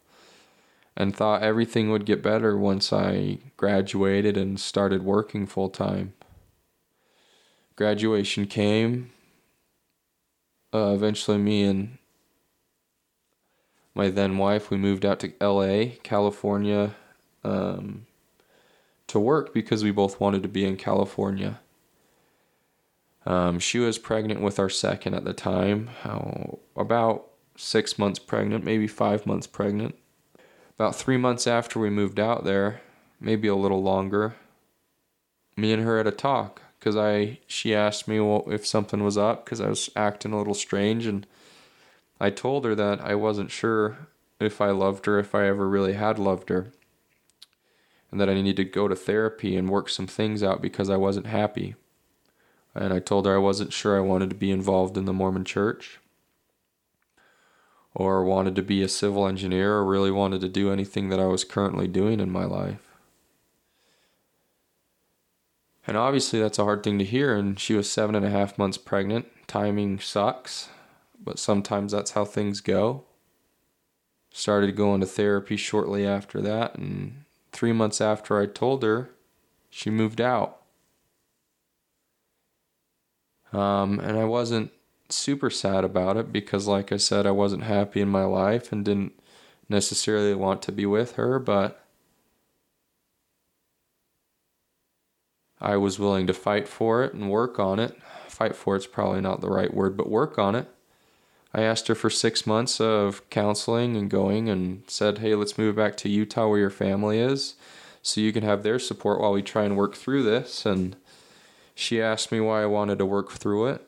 and 0.95 1.15
thought 1.15 1.41
everything 1.41 1.89
would 1.89 2.05
get 2.05 2.21
better 2.21 2.57
once 2.57 2.93
I 2.93 3.39
graduated 3.57 4.37
and 4.37 4.59
started 4.59 5.03
working 5.03 5.47
full 5.47 5.69
time. 5.69 6.13
Graduation 7.75 8.45
came. 8.45 9.11
Uh, 10.73 10.93
eventually, 10.93 11.37
me 11.37 11.63
and 11.63 11.97
my 13.95 14.09
then 14.09 14.37
wife 14.37 14.69
we 14.69 14.77
moved 14.77 15.05
out 15.05 15.19
to 15.19 15.33
L.A., 15.39 15.99
California, 16.03 16.95
um, 17.43 18.05
to 19.13 19.19
work 19.19 19.53
because 19.53 19.83
we 19.83 19.91
both 19.91 20.19
wanted 20.19 20.41
to 20.41 20.49
be 20.49 20.65
in 20.65 20.75
California. 20.75 21.59
Um, 23.27 23.59
she 23.59 23.77
was 23.77 23.99
pregnant 23.99 24.41
with 24.41 24.59
our 24.59 24.69
second 24.69 25.13
at 25.13 25.23
the 25.23 25.33
time, 25.33 25.91
how, 26.01 26.57
about 26.75 27.27
six 27.55 27.99
months 27.99 28.19
pregnant, 28.19 28.63
maybe 28.63 28.87
five 28.87 29.27
months 29.27 29.45
pregnant. 29.45 29.95
About 30.77 30.95
three 30.95 31.17
months 31.17 31.45
after 31.45 31.79
we 31.79 31.91
moved 31.91 32.19
out 32.19 32.43
there, 32.43 32.81
maybe 33.19 33.47
a 33.47 33.55
little 33.55 33.83
longer, 33.83 34.35
me 35.55 35.71
and 35.71 35.83
her 35.83 35.97
had 35.97 36.07
a 36.07 36.11
talk 36.11 36.63
because 36.79 36.97
I 36.97 37.37
she 37.45 37.75
asked 37.75 38.07
me 38.07 38.19
well, 38.19 38.43
if 38.47 38.65
something 38.65 39.03
was 39.03 39.17
up 39.17 39.45
because 39.45 39.61
I 39.61 39.69
was 39.69 39.91
acting 39.95 40.33
a 40.33 40.37
little 40.39 40.55
strange 40.55 41.05
and 41.05 41.27
I 42.19 42.31
told 42.31 42.65
her 42.65 42.73
that 42.73 42.99
I 43.01 43.13
wasn't 43.13 43.51
sure 43.51 44.07
if 44.39 44.59
I 44.59 44.71
loved 44.71 45.05
her 45.05 45.19
if 45.19 45.35
I 45.35 45.45
ever 45.45 45.69
really 45.69 45.93
had 45.93 46.17
loved 46.17 46.49
her 46.49 46.71
and 48.13 48.21
that 48.21 48.29
I 48.29 48.35
needed 48.35 48.57
to 48.57 48.63
go 48.65 48.87
to 48.87 48.95
therapy 48.95 49.57
and 49.57 49.67
work 49.67 49.89
some 49.89 50.05
things 50.05 50.43
out 50.43 50.61
because 50.61 50.87
I 50.87 50.97
wasn't 50.97 51.25
happy. 51.25 51.73
And 52.75 52.93
I 52.93 52.99
told 52.99 53.25
her 53.25 53.33
I 53.33 53.39
wasn't 53.39 53.73
sure 53.73 53.97
I 53.97 54.01
wanted 54.01 54.29
to 54.29 54.35
be 54.35 54.51
involved 54.51 54.97
in 54.97 55.05
the 55.05 55.13
Mormon 55.13 55.45
church 55.45 55.99
or 57.95 58.23
wanted 58.23 58.55
to 58.55 58.61
be 58.61 58.83
a 58.83 58.87
civil 58.87 59.25
engineer 59.25 59.73
or 59.73 59.83
really 59.83 60.11
wanted 60.11 60.41
to 60.41 60.47
do 60.47 60.71
anything 60.71 61.09
that 61.09 61.19
I 61.19 61.25
was 61.25 61.43
currently 61.43 61.87
doing 61.87 62.19
in 62.19 62.29
my 62.29 62.45
life. 62.45 62.87
And 65.87 65.97
obviously, 65.97 66.39
that's 66.39 66.59
a 66.59 66.63
hard 66.63 66.83
thing 66.83 66.99
to 66.99 67.05
hear. 67.05 67.35
And 67.35 67.59
she 67.59 67.73
was 67.73 67.91
seven 67.91 68.13
and 68.13 68.23
a 68.23 68.29
half 68.29 68.59
months 68.59 68.77
pregnant. 68.77 69.25
Timing 69.47 69.99
sucks, 69.99 70.69
but 71.19 71.39
sometimes 71.39 71.91
that's 71.91 72.11
how 72.11 72.25
things 72.25 72.61
go. 72.61 73.05
Started 74.31 74.75
going 74.75 75.01
to 75.01 75.07
therapy 75.07 75.57
shortly 75.57 76.05
after 76.05 76.41
that. 76.41 76.75
And 76.75 77.22
three 77.53 77.71
months 77.71 78.01
after 78.01 78.39
I 78.39 78.47
told 78.47 78.83
her, 78.83 79.11
she 79.69 79.89
moved 79.89 80.19
out. 80.19 80.61
Um, 83.53 83.99
and 83.99 84.17
I 84.17 84.25
wasn't 84.25 84.71
super 85.09 85.49
sad 85.49 85.83
about 85.83 86.17
it 86.17 86.31
because, 86.31 86.67
like 86.67 86.91
I 86.91 86.97
said, 86.97 87.25
I 87.25 87.31
wasn't 87.31 87.63
happy 87.63 88.01
in 88.01 88.09
my 88.09 88.23
life 88.23 88.71
and 88.71 88.83
didn't 88.83 89.13
necessarily 89.69 90.33
want 90.33 90.61
to 90.63 90.71
be 90.71 90.85
with 90.85 91.13
her, 91.15 91.39
but 91.39 91.85
I 95.61 95.77
was 95.77 95.99
willing 95.99 96.27
to 96.27 96.33
fight 96.33 96.67
for 96.67 97.03
it 97.03 97.13
and 97.13 97.29
work 97.29 97.59
on 97.59 97.79
it. 97.79 97.95
Fight 98.27 98.55
for 98.55 98.75
it's 98.75 98.87
probably 98.87 99.21
not 99.21 99.41
the 99.41 99.49
right 99.49 99.73
word, 99.73 99.95
but 99.95 100.09
work 100.09 100.39
on 100.39 100.55
it. 100.55 100.72
I 101.53 101.61
asked 101.61 101.87
her 101.87 101.95
for 101.95 102.09
six 102.09 102.47
months 102.47 102.81
of 102.81 103.27
counseling 103.29 103.95
and 103.95 104.09
going 104.09 104.49
and 104.49 104.83
said, 104.87 105.19
hey, 105.19 105.35
let's 105.35 105.57
move 105.57 105.75
back 105.75 105.95
to 105.97 106.09
Utah 106.09 106.47
where 106.47 106.59
your 106.59 106.69
family 106.69 107.19
is 107.19 107.55
so 108.01 108.21
you 108.21 108.33
can 108.33 108.43
have 108.43 108.63
their 108.63 108.79
support 108.79 109.21
while 109.21 109.33
we 109.33 109.43
try 109.43 109.63
and 109.63 109.77
work 109.77 109.95
through 109.95 110.23
this. 110.23 110.65
And 110.65 110.95
she 111.75 112.01
asked 112.01 112.31
me 112.31 112.39
why 112.39 112.63
I 112.63 112.67
wanted 112.67 112.97
to 112.99 113.05
work 113.05 113.31
through 113.31 113.67
it 113.67 113.87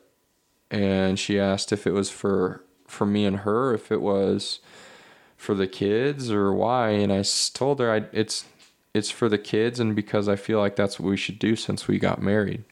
and 0.70 1.18
she 1.18 1.38
asked 1.38 1.72
if 1.72 1.86
it 1.86 1.92
was 1.92 2.10
for 2.10 2.62
for 2.86 3.06
me 3.06 3.24
and 3.24 3.38
her, 3.38 3.74
if 3.74 3.90
it 3.90 4.00
was 4.00 4.60
for 5.36 5.54
the 5.54 5.66
kids 5.66 6.30
or 6.30 6.52
why? 6.52 6.90
And 6.90 7.12
I 7.12 7.24
told 7.52 7.80
her 7.80 7.92
I, 7.92 8.04
it's 8.12 8.44
it's 8.94 9.10
for 9.10 9.28
the 9.28 9.38
kids 9.38 9.78
and 9.80 9.94
because 9.94 10.28
I 10.28 10.36
feel 10.36 10.58
like 10.58 10.76
that's 10.76 10.98
what 10.98 11.08
we 11.08 11.16
should 11.16 11.38
do 11.38 11.56
since 11.56 11.86
we 11.86 11.98
got 11.98 12.22
married. 12.22 12.64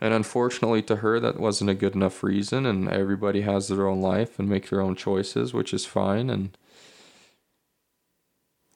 And 0.00 0.14
unfortunately 0.14 0.82
to 0.82 0.96
her, 0.96 1.20
that 1.20 1.38
wasn't 1.38 1.70
a 1.70 1.74
good 1.74 1.94
enough 1.94 2.22
reason. 2.22 2.64
And 2.64 2.88
everybody 2.88 3.42
has 3.42 3.68
their 3.68 3.86
own 3.86 4.00
life 4.00 4.38
and 4.38 4.48
make 4.48 4.70
their 4.70 4.80
own 4.80 4.96
choices, 4.96 5.52
which 5.52 5.74
is 5.74 5.84
fine. 5.84 6.30
And 6.30 6.56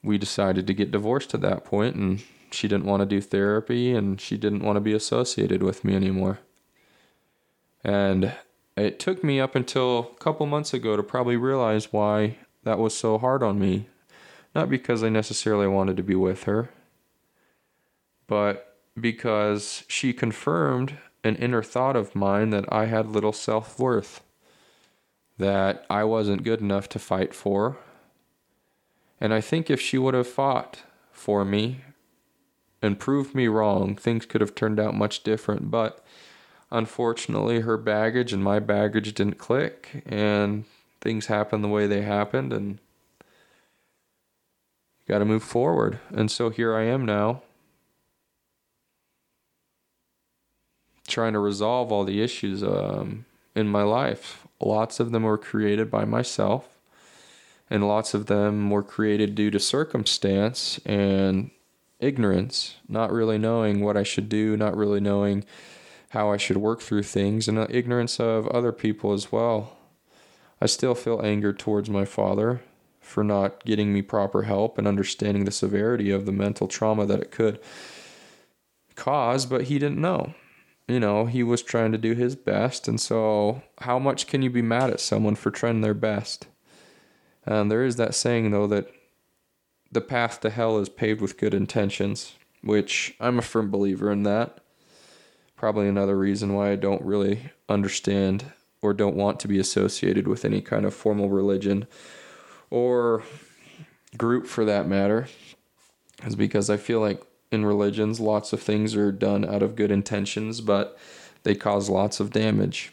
we 0.02 0.18
decided 0.18 0.66
to 0.66 0.74
get 0.74 0.90
divorced 0.90 1.32
at 1.32 1.40
that 1.40 1.64
point, 1.64 1.96
and 1.96 2.22
she 2.50 2.68
didn't 2.68 2.86
want 2.86 3.00
to 3.00 3.06
do 3.06 3.20
therapy 3.20 3.92
and 3.92 4.20
she 4.20 4.36
didn't 4.36 4.62
want 4.62 4.76
to 4.76 4.80
be 4.80 4.92
associated 4.92 5.62
with 5.62 5.84
me 5.84 5.94
anymore. 5.94 6.40
And 7.82 8.34
it 8.76 8.98
took 8.98 9.24
me 9.24 9.40
up 9.40 9.54
until 9.54 10.12
a 10.14 10.18
couple 10.18 10.46
months 10.46 10.72
ago 10.74 10.96
to 10.96 11.02
probably 11.02 11.36
realize 11.36 11.92
why 11.92 12.36
that 12.62 12.78
was 12.78 12.96
so 12.96 13.18
hard 13.18 13.42
on 13.42 13.58
me. 13.58 13.88
Not 14.54 14.70
because 14.70 15.02
I 15.02 15.08
necessarily 15.08 15.66
wanted 15.66 15.96
to 15.96 16.02
be 16.02 16.14
with 16.14 16.44
her, 16.44 16.70
but 18.28 18.78
because 18.98 19.82
she 19.88 20.12
confirmed 20.12 20.96
an 21.24 21.36
inner 21.36 21.62
thought 21.62 21.96
of 21.96 22.14
mine 22.14 22.50
that 22.50 22.70
I 22.70 22.84
had 22.84 23.06
little 23.06 23.32
self 23.32 23.78
worth, 23.78 24.22
that 25.38 25.84
I 25.88 26.04
wasn't 26.04 26.44
good 26.44 26.60
enough 26.60 26.88
to 26.90 26.98
fight 26.98 27.34
for. 27.34 27.78
And 29.20 29.32
I 29.32 29.40
think 29.40 29.70
if 29.70 29.80
she 29.80 29.96
would 29.96 30.14
have 30.14 30.28
fought 30.28 30.82
for 31.10 31.44
me 31.44 31.80
and 32.82 33.00
proved 33.00 33.34
me 33.34 33.48
wrong, 33.48 33.96
things 33.96 34.26
could 34.26 34.42
have 34.42 34.54
turned 34.54 34.78
out 34.78 34.94
much 34.94 35.22
different. 35.22 35.70
But 35.70 36.04
unfortunately, 36.70 37.60
her 37.60 37.78
baggage 37.78 38.34
and 38.34 38.44
my 38.44 38.58
baggage 38.58 39.14
didn't 39.14 39.38
click, 39.38 40.02
and 40.04 40.66
things 41.00 41.26
happened 41.26 41.64
the 41.64 41.68
way 41.68 41.86
they 41.86 42.02
happened, 42.02 42.52
and 42.52 42.78
you 45.06 45.08
got 45.08 45.20
to 45.20 45.24
move 45.24 45.42
forward. 45.42 46.00
And 46.10 46.30
so 46.30 46.50
here 46.50 46.74
I 46.74 46.82
am 46.82 47.06
now 47.06 47.42
trying 51.14 51.32
to 51.32 51.38
resolve 51.38 51.92
all 51.92 52.04
the 52.04 52.20
issues 52.20 52.62
um, 52.62 53.24
in 53.54 53.68
my 53.68 53.84
life. 53.84 54.46
Lots 54.60 54.98
of 54.98 55.12
them 55.12 55.22
were 55.22 55.38
created 55.38 55.88
by 55.88 56.04
myself, 56.04 56.76
and 57.70 57.86
lots 57.86 58.14
of 58.14 58.26
them 58.26 58.68
were 58.68 58.82
created 58.82 59.36
due 59.36 59.50
to 59.52 59.60
circumstance 59.60 60.80
and 60.84 61.50
ignorance, 62.00 62.76
not 62.88 63.12
really 63.12 63.38
knowing 63.38 63.80
what 63.80 63.96
I 63.96 64.02
should 64.02 64.28
do, 64.28 64.56
not 64.56 64.76
really 64.76 65.00
knowing 65.00 65.44
how 66.10 66.32
I 66.32 66.36
should 66.36 66.56
work 66.56 66.80
through 66.80 67.04
things, 67.04 67.46
and 67.46 67.58
ignorance 67.70 68.18
of 68.18 68.48
other 68.48 68.72
people 68.72 69.12
as 69.12 69.30
well. 69.30 69.76
I 70.60 70.66
still 70.66 70.94
feel 70.96 71.20
anger 71.22 71.52
towards 71.52 71.88
my 71.88 72.04
father 72.04 72.60
for 73.00 73.22
not 73.22 73.64
getting 73.64 73.92
me 73.92 74.02
proper 74.02 74.42
help 74.42 74.78
and 74.78 74.88
understanding 74.88 75.44
the 75.44 75.50
severity 75.52 76.10
of 76.10 76.26
the 76.26 76.32
mental 76.32 76.66
trauma 76.66 77.06
that 77.06 77.20
it 77.20 77.30
could 77.30 77.60
cause, 78.96 79.46
but 79.46 79.64
he 79.64 79.78
didn't 79.78 80.00
know 80.00 80.34
you 80.86 81.00
know, 81.00 81.26
he 81.26 81.42
was 81.42 81.62
trying 81.62 81.92
to 81.92 81.98
do 81.98 82.14
his 82.14 82.36
best. 82.36 82.88
And 82.88 83.00
so, 83.00 83.62
how 83.80 83.98
much 83.98 84.26
can 84.26 84.42
you 84.42 84.50
be 84.50 84.62
mad 84.62 84.90
at 84.90 85.00
someone 85.00 85.34
for 85.34 85.50
trying 85.50 85.80
their 85.80 85.94
best? 85.94 86.46
And 87.46 87.70
there 87.70 87.84
is 87.84 87.96
that 87.96 88.14
saying, 88.14 88.50
though, 88.50 88.66
that 88.66 88.88
the 89.90 90.00
path 90.00 90.40
to 90.40 90.50
hell 90.50 90.78
is 90.78 90.88
paved 90.88 91.20
with 91.20 91.38
good 91.38 91.54
intentions, 91.54 92.34
which 92.62 93.14
I'm 93.20 93.38
a 93.38 93.42
firm 93.42 93.70
believer 93.70 94.10
in 94.10 94.24
that. 94.24 94.58
Probably 95.56 95.88
another 95.88 96.18
reason 96.18 96.52
why 96.52 96.72
I 96.72 96.76
don't 96.76 97.02
really 97.02 97.52
understand 97.68 98.52
or 98.82 98.92
don't 98.92 99.16
want 99.16 99.40
to 99.40 99.48
be 99.48 99.58
associated 99.58 100.28
with 100.28 100.44
any 100.44 100.60
kind 100.60 100.84
of 100.84 100.92
formal 100.92 101.30
religion 101.30 101.86
or 102.70 103.22
group 104.16 104.46
for 104.46 104.64
that 104.64 104.86
matter, 104.86 105.26
is 106.24 106.36
because 106.36 106.68
I 106.68 106.76
feel 106.76 107.00
like 107.00 107.22
in 107.54 107.64
religions. 107.64 108.20
Lots 108.20 108.52
of 108.52 108.60
things 108.60 108.94
are 108.94 109.12
done 109.12 109.44
out 109.44 109.62
of 109.62 109.76
good 109.76 109.90
intentions, 109.90 110.60
but 110.60 110.98
they 111.44 111.54
cause 111.54 111.88
lots 111.88 112.20
of 112.20 112.30
damage. 112.30 112.92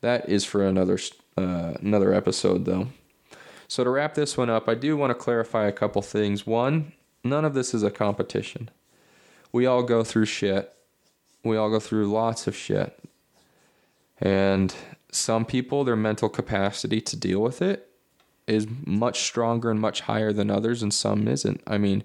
That 0.00 0.28
is 0.28 0.44
for 0.44 0.66
another 0.66 0.98
uh, 1.36 1.74
another 1.80 2.12
episode, 2.12 2.64
though. 2.64 2.88
So 3.68 3.84
to 3.84 3.90
wrap 3.90 4.14
this 4.14 4.36
one 4.36 4.50
up, 4.50 4.68
I 4.68 4.74
do 4.74 4.96
want 4.96 5.10
to 5.10 5.14
clarify 5.14 5.66
a 5.66 5.72
couple 5.72 6.02
things. 6.02 6.46
One, 6.46 6.92
none 7.22 7.44
of 7.44 7.54
this 7.54 7.74
is 7.74 7.82
a 7.82 7.90
competition. 7.90 8.70
We 9.52 9.66
all 9.66 9.82
go 9.82 10.02
through 10.04 10.26
shit. 10.26 10.72
We 11.44 11.56
all 11.56 11.70
go 11.70 11.80
through 11.80 12.10
lots 12.10 12.46
of 12.46 12.56
shit. 12.56 12.98
And 14.18 14.74
some 15.10 15.44
people, 15.44 15.84
their 15.84 15.96
mental 15.96 16.28
capacity 16.28 17.00
to 17.02 17.16
deal 17.16 17.40
with 17.40 17.60
it 17.60 17.90
is 18.46 18.66
much 18.84 19.22
stronger 19.22 19.70
and 19.70 19.80
much 19.80 20.02
higher 20.02 20.32
than 20.32 20.50
others, 20.50 20.82
and 20.82 20.94
some 20.94 21.26
isn't. 21.26 21.60
I 21.66 21.78
mean, 21.78 22.04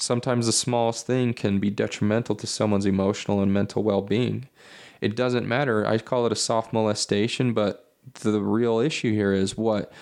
Sometimes 0.00 0.46
the 0.46 0.52
smallest 0.52 1.06
thing 1.06 1.34
can 1.34 1.58
be 1.58 1.70
detrimental 1.70 2.34
to 2.36 2.46
someone's 2.46 2.86
emotional 2.86 3.40
and 3.40 3.52
mental 3.52 3.82
well 3.82 4.02
being. 4.02 4.48
It 5.00 5.16
doesn't 5.16 5.46
matter. 5.46 5.86
I 5.86 5.98
call 5.98 6.26
it 6.26 6.32
a 6.32 6.36
soft 6.36 6.72
molestation, 6.72 7.52
but 7.52 7.92
the 8.14 8.40
real 8.40 8.78
issue 8.78 9.12
here 9.12 9.32
is 9.32 9.56
what 9.56 9.92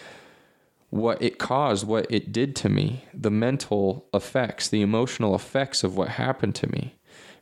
what 0.90 1.20
it 1.20 1.38
caused, 1.38 1.86
what 1.86 2.06
it 2.08 2.32
did 2.32 2.56
to 2.56 2.68
me, 2.68 3.04
the 3.12 3.30
mental 3.30 4.06
effects, 4.14 4.68
the 4.68 4.80
emotional 4.80 5.34
effects 5.34 5.84
of 5.84 5.96
what 5.96 6.08
happened 6.08 6.54
to 6.54 6.66
me. 6.72 6.94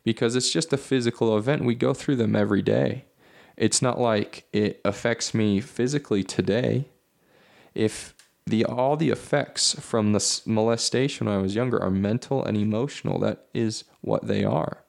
Because 0.03 0.35
it's 0.35 0.51
just 0.51 0.73
a 0.73 0.77
physical 0.77 1.37
event. 1.39 1.65
We 1.65 1.77
go 1.77 1.95
through 1.95 2.17
them 2.17 2.35
every 2.35 2.63
day. 2.63 3.05
It's 3.57 3.81
not 3.81 4.01
like 4.01 4.47
it 4.53 4.81
affects 4.85 5.33
me 5.33 5.61
physically 5.61 6.25
today. 6.25 6.87
If 7.73 8.16
the 8.47 8.65
all 8.65 8.97
the 8.97 9.11
effects 9.11 9.75
from 9.81 10.13
the 10.13 10.41
molestation 10.47 11.27
when 11.27 11.37
I 11.37 11.43
was 11.43 11.55
younger 11.55 11.83
are 11.83 11.91
mental 11.91 12.45
and 12.45 12.57
emotional. 12.57 13.19
That 13.19 13.47
is 13.53 13.85
what 14.03 14.27
they 14.27 14.45
are. 14.45 14.85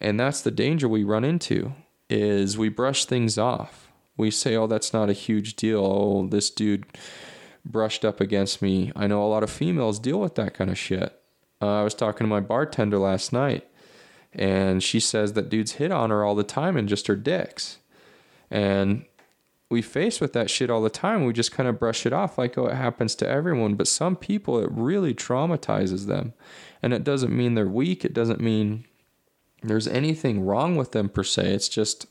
And 0.00 0.20
that's 0.20 0.42
the 0.42 0.50
danger 0.50 0.88
we 0.88 1.04
run 1.04 1.24
into 1.24 1.72
is 2.10 2.58
we 2.58 2.68
brush 2.68 3.06
things 3.06 3.38
off. 3.38 3.88
We 4.18 4.30
say, 4.30 4.54
"Oh, 4.54 4.66
that's 4.66 4.92
not 4.92 5.08
a 5.08 5.14
huge 5.14 5.56
deal. 5.56 5.84
Oh, 5.84 6.26
this 6.26 6.50
dude 6.50 6.84
brushed 7.64 8.04
up 8.04 8.20
against 8.20 8.60
me." 8.60 8.92
I 8.94 9.06
know 9.06 9.24
a 9.24 9.28
lot 9.28 9.42
of 9.42 9.50
females 9.50 9.98
deal 9.98 10.20
with 10.20 10.34
that 10.34 10.52
kind 10.52 10.70
of 10.70 10.76
shit. 10.76 11.18
Uh, 11.62 11.80
I 11.80 11.84
was 11.84 11.94
talking 11.94 12.26
to 12.26 12.28
my 12.28 12.40
bartender 12.40 12.98
last 12.98 13.32
night, 13.32 13.66
and 14.32 14.82
she 14.82 15.00
says 15.00 15.32
that 15.32 15.48
dudes 15.48 15.72
hit 15.72 15.90
on 15.90 16.10
her 16.10 16.22
all 16.24 16.34
the 16.34 16.44
time 16.44 16.76
and 16.76 16.88
just 16.88 17.06
her 17.06 17.16
dicks. 17.16 17.78
And 18.50 19.06
we 19.72 19.82
face 19.82 20.20
with 20.20 20.34
that 20.34 20.50
shit 20.50 20.70
all 20.70 20.82
the 20.82 20.90
time. 20.90 21.24
We 21.24 21.32
just 21.32 21.50
kind 21.50 21.68
of 21.68 21.78
brush 21.78 22.04
it 22.04 22.12
off 22.12 22.36
like, 22.36 22.56
oh, 22.58 22.66
it 22.66 22.74
happens 22.74 23.14
to 23.16 23.28
everyone. 23.28 23.74
But 23.74 23.88
some 23.88 24.16
people, 24.16 24.58
it 24.58 24.70
really 24.70 25.14
traumatizes 25.14 26.06
them. 26.06 26.34
And 26.82 26.92
it 26.92 27.02
doesn't 27.02 27.34
mean 27.34 27.54
they're 27.54 27.66
weak. 27.66 28.04
It 28.04 28.12
doesn't 28.12 28.40
mean 28.40 28.84
there's 29.62 29.88
anything 29.88 30.44
wrong 30.44 30.76
with 30.76 30.92
them 30.92 31.08
per 31.08 31.24
se. 31.24 31.54
It's 31.54 31.68
just 31.68 32.06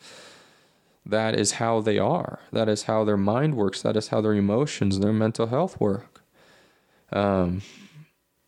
that 1.05 1.35
is 1.35 1.53
how 1.53 1.81
they 1.81 1.99
are. 1.99 2.39
That 2.51 2.67
is 2.67 2.83
how 2.83 3.03
their 3.03 3.17
mind 3.17 3.55
works. 3.55 3.81
That 3.83 3.95
is 3.95 4.07
how 4.07 4.21
their 4.21 4.33
emotions, 4.33 4.99
their 4.99 5.13
mental 5.13 5.47
health 5.47 5.79
work. 5.79 6.23
Um, 7.13 7.61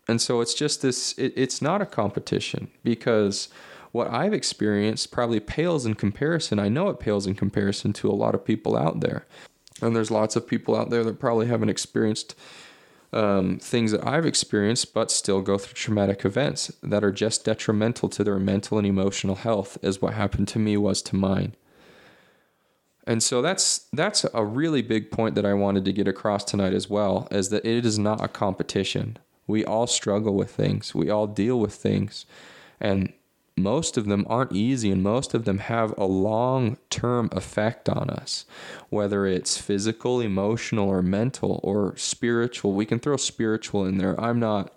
and 0.07 0.19
so 0.19 0.41
it's 0.41 0.55
just 0.55 0.81
this, 0.81 1.13
it, 1.19 1.33
it's 1.35 1.61
not 1.61 1.81
a 1.81 1.85
competition 1.85 2.71
because 2.83 3.49
what 3.93 4.09
I've 4.09 4.33
experienced 4.33 5.11
probably 5.11 5.39
pales 5.39 5.85
in 5.85 5.93
comparison. 5.93 6.59
I 6.59 6.67
know 6.67 6.89
it 6.89 6.99
pales 6.99 7.25
in 7.25 7.35
comparison 7.35 7.93
to 7.93 8.09
a 8.09 8.11
lot 8.11 8.35
of 8.35 8.43
people 8.43 8.75
out 8.75 8.99
there. 8.99 9.25
And 9.81 9.95
there's 9.95 10.11
lots 10.11 10.35
of 10.35 10.47
people 10.47 10.75
out 10.75 10.89
there 10.89 11.03
that 11.03 11.19
probably 11.19 11.45
haven't 11.45 11.69
experienced 11.69 12.35
um, 13.13 13.59
things 13.59 13.91
that 13.91 14.05
I've 14.05 14.25
experienced, 14.25 14.95
but 14.95 15.11
still 15.11 15.41
go 15.41 15.59
through 15.59 15.75
traumatic 15.75 16.25
events 16.25 16.71
that 16.81 17.03
are 17.03 17.11
just 17.11 17.45
detrimental 17.45 18.09
to 18.09 18.23
their 18.23 18.39
mental 18.39 18.79
and 18.79 18.87
emotional 18.87 19.35
health, 19.35 19.77
as 19.83 20.01
what 20.01 20.15
happened 20.15 20.47
to 20.49 20.59
me 20.59 20.75
was 20.75 21.03
to 21.03 21.15
mine. 21.15 21.55
And 23.05 23.21
so 23.21 23.43
that's 23.43 23.87
that's 23.93 24.25
a 24.33 24.43
really 24.43 24.81
big 24.81 25.11
point 25.11 25.35
that 25.35 25.45
I 25.45 25.53
wanted 25.53 25.85
to 25.85 25.93
get 25.93 26.07
across 26.07 26.43
tonight 26.43 26.73
as 26.73 26.89
well, 26.89 27.27
is 27.29 27.49
that 27.49 27.65
it 27.65 27.85
is 27.85 27.99
not 27.99 28.23
a 28.23 28.27
competition. 28.27 29.19
We 29.45 29.63
all 29.63 29.85
struggle 29.85 30.33
with 30.33 30.49
things. 30.49 30.95
We 30.95 31.11
all 31.11 31.27
deal 31.27 31.59
with 31.59 31.75
things. 31.75 32.25
And 32.79 33.13
most 33.55 33.97
of 33.97 34.05
them 34.05 34.25
aren't 34.27 34.51
easy 34.51 34.89
and 34.91 35.03
most 35.03 35.33
of 35.33 35.45
them 35.45 35.59
have 35.59 35.93
a 35.97 36.05
long 36.05 36.77
term 36.89 37.29
effect 37.31 37.87
on 37.87 38.09
us, 38.09 38.45
whether 38.89 39.25
it's 39.25 39.57
physical, 39.57 40.19
emotional, 40.19 40.89
or 40.89 41.01
mental, 41.01 41.59
or 41.63 41.95
spiritual. 41.95 42.73
We 42.73 42.85
can 42.85 42.99
throw 42.99 43.17
spiritual 43.17 43.85
in 43.85 43.97
there. 43.97 44.19
I'm 44.19 44.39
not 44.39 44.73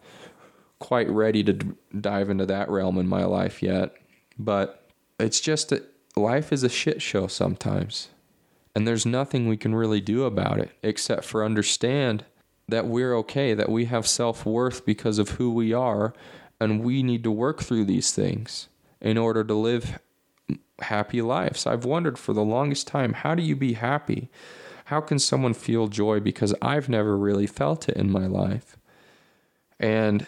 quite 0.78 1.08
ready 1.08 1.42
to 1.42 1.52
d- 1.54 1.70
dive 1.98 2.28
into 2.28 2.46
that 2.46 2.68
realm 2.68 2.98
in 2.98 3.08
my 3.08 3.24
life 3.24 3.62
yet, 3.62 3.94
but 4.38 4.84
it's 5.18 5.40
just 5.40 5.70
that 5.70 5.90
life 6.14 6.52
is 6.52 6.62
a 6.62 6.68
shit 6.68 7.00
show 7.00 7.26
sometimes. 7.26 8.08
And 8.74 8.86
there's 8.86 9.06
nothing 9.06 9.48
we 9.48 9.56
can 9.56 9.74
really 9.74 10.02
do 10.02 10.24
about 10.24 10.58
it 10.58 10.70
except 10.82 11.24
for 11.24 11.42
understand 11.42 12.26
that 12.68 12.86
we're 12.86 13.14
okay, 13.16 13.54
that 13.54 13.70
we 13.70 13.86
have 13.86 14.06
self 14.06 14.44
worth 14.44 14.84
because 14.84 15.18
of 15.18 15.30
who 15.30 15.50
we 15.50 15.72
are, 15.72 16.12
and 16.60 16.82
we 16.82 17.02
need 17.02 17.22
to 17.24 17.30
work 17.30 17.62
through 17.62 17.84
these 17.84 18.12
things 18.12 18.68
in 19.00 19.18
order 19.18 19.44
to 19.44 19.54
live 19.54 19.98
happy 20.80 21.22
lives. 21.22 21.66
I've 21.66 21.84
wondered 21.84 22.18
for 22.18 22.32
the 22.32 22.44
longest 22.44 22.86
time 22.86 23.12
how 23.12 23.34
do 23.34 23.42
you 23.42 23.56
be 23.56 23.74
happy? 23.74 24.28
How 24.86 25.00
can 25.00 25.18
someone 25.18 25.54
feel 25.54 25.88
joy 25.88 26.20
because 26.20 26.54
I've 26.62 26.88
never 26.88 27.16
really 27.16 27.46
felt 27.46 27.88
it 27.88 27.96
in 27.96 28.10
my 28.10 28.26
life? 28.26 28.76
And 29.80 30.26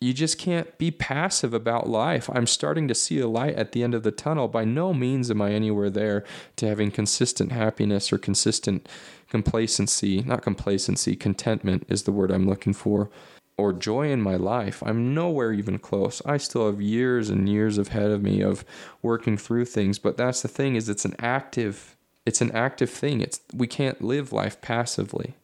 you 0.00 0.12
just 0.12 0.38
can't 0.38 0.76
be 0.76 0.90
passive 0.90 1.54
about 1.54 1.88
life. 1.88 2.28
I'm 2.30 2.46
starting 2.46 2.88
to 2.88 2.94
see 2.94 3.20
a 3.20 3.26
light 3.26 3.54
at 3.54 3.72
the 3.72 3.82
end 3.82 3.94
of 3.94 4.02
the 4.02 4.10
tunnel. 4.10 4.48
By 4.48 4.64
no 4.64 4.92
means 4.92 5.30
am 5.30 5.40
I 5.40 5.52
anywhere 5.52 5.88
there 5.88 6.24
to 6.56 6.68
having 6.68 6.90
consistent 6.90 7.52
happiness 7.52 8.12
or 8.12 8.18
consistent 8.18 8.86
complacency. 9.30 10.22
Not 10.22 10.42
complacency, 10.42 11.16
contentment 11.16 11.86
is 11.88 12.02
the 12.02 12.12
word 12.12 12.30
I'm 12.30 12.46
looking 12.46 12.74
for. 12.74 13.08
Or 13.56 13.72
joy 13.72 14.10
in 14.10 14.20
my 14.20 14.34
life. 14.34 14.82
I'm 14.84 15.14
nowhere 15.14 15.52
even 15.52 15.78
close. 15.78 16.20
I 16.26 16.38
still 16.38 16.66
have 16.66 16.80
years 16.80 17.30
and 17.30 17.48
years 17.48 17.78
ahead 17.78 18.10
of 18.10 18.22
me 18.22 18.40
of 18.40 18.64
working 19.00 19.36
through 19.36 19.66
things, 19.66 19.98
but 19.98 20.16
that's 20.16 20.42
the 20.42 20.48
thing 20.48 20.74
is 20.74 20.88
it's 20.88 21.04
an 21.04 21.14
active 21.18 21.96
it's 22.26 22.40
an 22.40 22.52
active 22.52 22.88
thing. 22.88 23.20
It's 23.20 23.40
we 23.52 23.66
can't 23.66 24.02
live 24.02 24.32
life 24.32 24.60
passively 24.60 25.34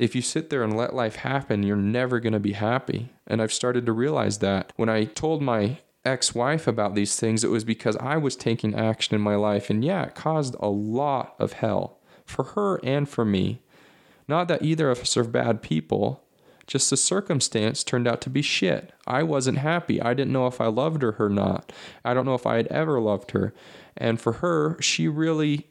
if 0.00 0.14
you 0.14 0.22
sit 0.22 0.48
there 0.48 0.62
and 0.62 0.74
let 0.74 0.94
life 0.94 1.16
happen, 1.16 1.62
you're 1.62 1.76
never 1.76 2.20
going 2.20 2.32
to 2.32 2.40
be 2.40 2.54
happy. 2.54 3.10
And 3.26 3.42
I've 3.42 3.52
started 3.52 3.84
to 3.84 3.92
realize 3.92 4.38
that. 4.38 4.72
When 4.76 4.88
I 4.88 5.04
told 5.04 5.42
my 5.42 5.76
ex 6.06 6.34
wife 6.34 6.66
about 6.66 6.94
these 6.94 7.20
things, 7.20 7.44
it 7.44 7.50
was 7.50 7.64
because 7.64 7.98
I 7.98 8.16
was 8.16 8.34
taking 8.34 8.74
action 8.74 9.14
in 9.14 9.20
my 9.20 9.34
life. 9.34 9.68
And 9.68 9.84
yeah, 9.84 10.04
it 10.04 10.14
caused 10.14 10.56
a 10.58 10.70
lot 10.70 11.34
of 11.38 11.52
hell 11.52 11.98
for 12.24 12.44
her 12.44 12.80
and 12.82 13.06
for 13.06 13.26
me. 13.26 13.60
Not 14.26 14.48
that 14.48 14.62
either 14.62 14.90
of 14.90 15.00
us 15.00 15.18
are 15.18 15.24
bad 15.24 15.60
people, 15.60 16.24
just 16.70 16.88
the 16.88 16.96
circumstance 16.96 17.82
turned 17.82 18.06
out 18.06 18.20
to 18.20 18.30
be 18.30 18.42
shit. 18.42 18.92
I 19.04 19.24
wasn't 19.24 19.58
happy. 19.58 20.00
I 20.00 20.14
didn't 20.14 20.32
know 20.32 20.46
if 20.46 20.60
I 20.60 20.68
loved 20.68 21.02
her 21.02 21.16
or 21.18 21.28
not. 21.28 21.72
I 22.04 22.14
don't 22.14 22.24
know 22.24 22.34
if 22.34 22.46
I 22.46 22.58
had 22.58 22.68
ever 22.68 23.00
loved 23.00 23.32
her. 23.32 23.52
And 23.96 24.20
for 24.20 24.34
her, 24.34 24.80
she 24.80 25.08
really 25.08 25.66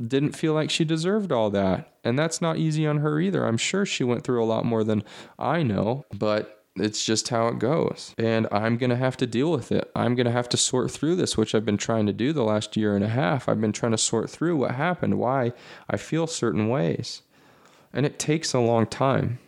didn't 0.00 0.36
feel 0.36 0.54
like 0.54 0.70
she 0.70 0.84
deserved 0.84 1.32
all 1.32 1.50
that. 1.50 1.96
And 2.04 2.16
that's 2.16 2.40
not 2.40 2.56
easy 2.56 2.86
on 2.86 2.98
her 2.98 3.18
either. 3.18 3.44
I'm 3.44 3.56
sure 3.56 3.84
she 3.84 4.04
went 4.04 4.22
through 4.22 4.40
a 4.40 4.46
lot 4.46 4.64
more 4.64 4.84
than 4.84 5.02
I 5.40 5.64
know, 5.64 6.06
but 6.14 6.66
it's 6.76 7.04
just 7.04 7.30
how 7.30 7.48
it 7.48 7.58
goes. 7.58 8.14
And 8.16 8.46
I'm 8.52 8.76
going 8.76 8.90
to 8.90 8.96
have 8.96 9.16
to 9.16 9.26
deal 9.26 9.50
with 9.50 9.72
it. 9.72 9.90
I'm 9.96 10.14
going 10.14 10.26
to 10.26 10.30
have 10.30 10.48
to 10.50 10.56
sort 10.56 10.92
through 10.92 11.16
this, 11.16 11.36
which 11.36 11.52
I've 11.52 11.66
been 11.66 11.76
trying 11.76 12.06
to 12.06 12.12
do 12.12 12.32
the 12.32 12.44
last 12.44 12.76
year 12.76 12.94
and 12.94 13.04
a 13.04 13.08
half. 13.08 13.48
I've 13.48 13.60
been 13.60 13.72
trying 13.72 13.90
to 13.90 13.98
sort 13.98 14.30
through 14.30 14.56
what 14.56 14.76
happened, 14.76 15.18
why 15.18 15.52
I 15.90 15.96
feel 15.96 16.28
certain 16.28 16.68
ways. 16.68 17.22
And 17.92 18.06
it 18.06 18.20
takes 18.20 18.54
a 18.54 18.60
long 18.60 18.86
time. 18.86 19.40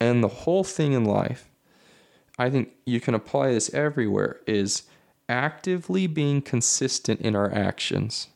And 0.00 0.22
the 0.22 0.28
whole 0.28 0.64
thing 0.64 0.92
in 0.92 1.04
life, 1.04 1.48
I 2.38 2.50
think 2.50 2.70
you 2.86 3.00
can 3.00 3.14
apply 3.14 3.52
this 3.52 3.72
everywhere, 3.74 4.40
is 4.46 4.84
actively 5.28 6.06
being 6.06 6.40
consistent 6.40 7.20
in 7.20 7.34
our 7.36 7.52
actions 7.52 8.28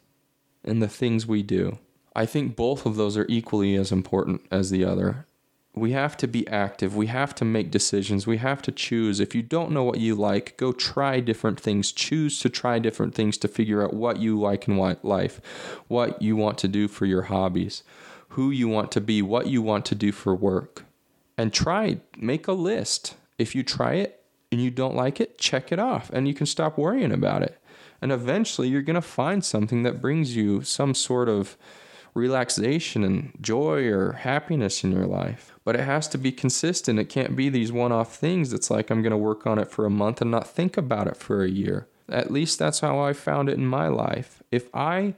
and 0.65 0.83
the 0.83 0.89
things 0.89 1.27
we 1.27 1.43
do. 1.43 1.79
I 2.15 2.27
think 2.27 2.57
both 2.57 2.85
of 2.85 2.97
those 2.97 3.17
are 3.17 3.27
equally 3.29 3.75
as 3.77 3.91
important 3.91 4.43
as 4.51 4.71
the 4.71 4.85
other. 4.85 5.27
We 5.75 5.93
have 5.93 6.19
to 6.19 6.27
be 6.27 6.47
active. 6.49 6.95
We 6.95 7.07
have 7.07 7.35
to 7.37 7.47
make 7.47 7.71
decisions. 7.71 8.27
We 8.27 8.37
have 8.37 8.61
to 8.63 8.73
choose. 8.73 9.21
If 9.21 9.35
you 9.35 9.43
don't 9.43 9.71
know 9.71 9.85
what 9.85 10.01
you 10.01 10.15
like, 10.15 10.59
go 10.59 10.73
try 10.73 11.21
different 11.21 11.59
things. 11.59 11.93
Choose 11.93 12.39
to 12.41 12.51
try 12.51 12.79
different 12.79 13.15
things 13.15 13.39
to 13.39 13.49
figure 13.49 13.83
out 13.83 13.95
what 13.95 14.19
you 14.19 14.39
like 14.39 14.69
in 14.69 14.77
life, 14.77 15.41
what 15.89 16.21
you 16.21 16.37
want 16.37 16.59
to 16.59 16.69
do 16.69 16.89
for 16.89 17.07
your 17.07 17.23
hobbies, 17.23 17.83
who 18.31 18.51
you 18.51 18.69
want 18.69 18.93
to 18.93 19.01
be, 19.01 19.23
what 19.23 19.47
you 19.47 19.63
want 19.63 19.87
to 19.87 19.95
do 19.95 20.13
for 20.13 20.35
work. 20.35 20.85
And 21.43 21.53
try, 21.53 21.99
make 22.17 22.47
a 22.47 22.53
list. 22.53 23.17
If 23.37 23.57
you 23.57 23.65
try 23.65 23.95
it 23.95 24.23
and 24.53 24.63
you 24.63 24.71
don't 24.71 24.95
like 24.95 25.21
it, 25.21 25.39
check 25.39 25.73
it 25.73 25.81
off 25.81 26.09
and 26.13 26.29
you 26.29 26.35
can 26.35 26.47
stop 26.47 26.79
worrying 26.79 27.11
about 27.11 27.43
it. 27.43 27.61
And 28.01 28.13
eventually 28.13 28.69
you're 28.69 28.81
going 28.81 28.95
to 28.95 29.03
find 29.03 29.45
something 29.45 29.83
that 29.83 30.01
brings 30.01 30.37
you 30.37 30.63
some 30.63 30.95
sort 30.95 31.29
of 31.29 31.57
relaxation 32.15 33.03
and 33.03 33.33
joy 33.41 33.89
or 33.89 34.13
happiness 34.13 34.85
in 34.85 34.93
your 34.93 35.07
life. 35.07 35.53
But 35.65 35.75
it 35.75 35.83
has 35.83 36.07
to 36.11 36.19
be 36.19 36.31
consistent. 36.31 37.01
It 37.01 37.09
can't 37.09 37.35
be 37.35 37.49
these 37.49 37.73
one 37.73 37.91
off 37.91 38.15
things. 38.15 38.53
It's 38.53 38.71
like 38.71 38.89
I'm 38.89 39.03
going 39.03 39.11
to 39.11 39.17
work 39.17 39.45
on 39.45 39.59
it 39.59 39.69
for 39.69 39.85
a 39.85 39.91
month 39.91 40.21
and 40.21 40.31
not 40.31 40.47
think 40.47 40.77
about 40.77 41.09
it 41.09 41.17
for 41.17 41.43
a 41.43 41.51
year. 41.51 41.89
At 42.09 42.31
least 42.31 42.61
that's 42.61 42.79
how 42.79 43.01
I 43.01 43.15
found 43.15 43.49
it 43.49 43.59
in 43.59 43.67
my 43.67 43.89
life. 43.89 44.45
If 44.53 44.73
I, 44.73 45.15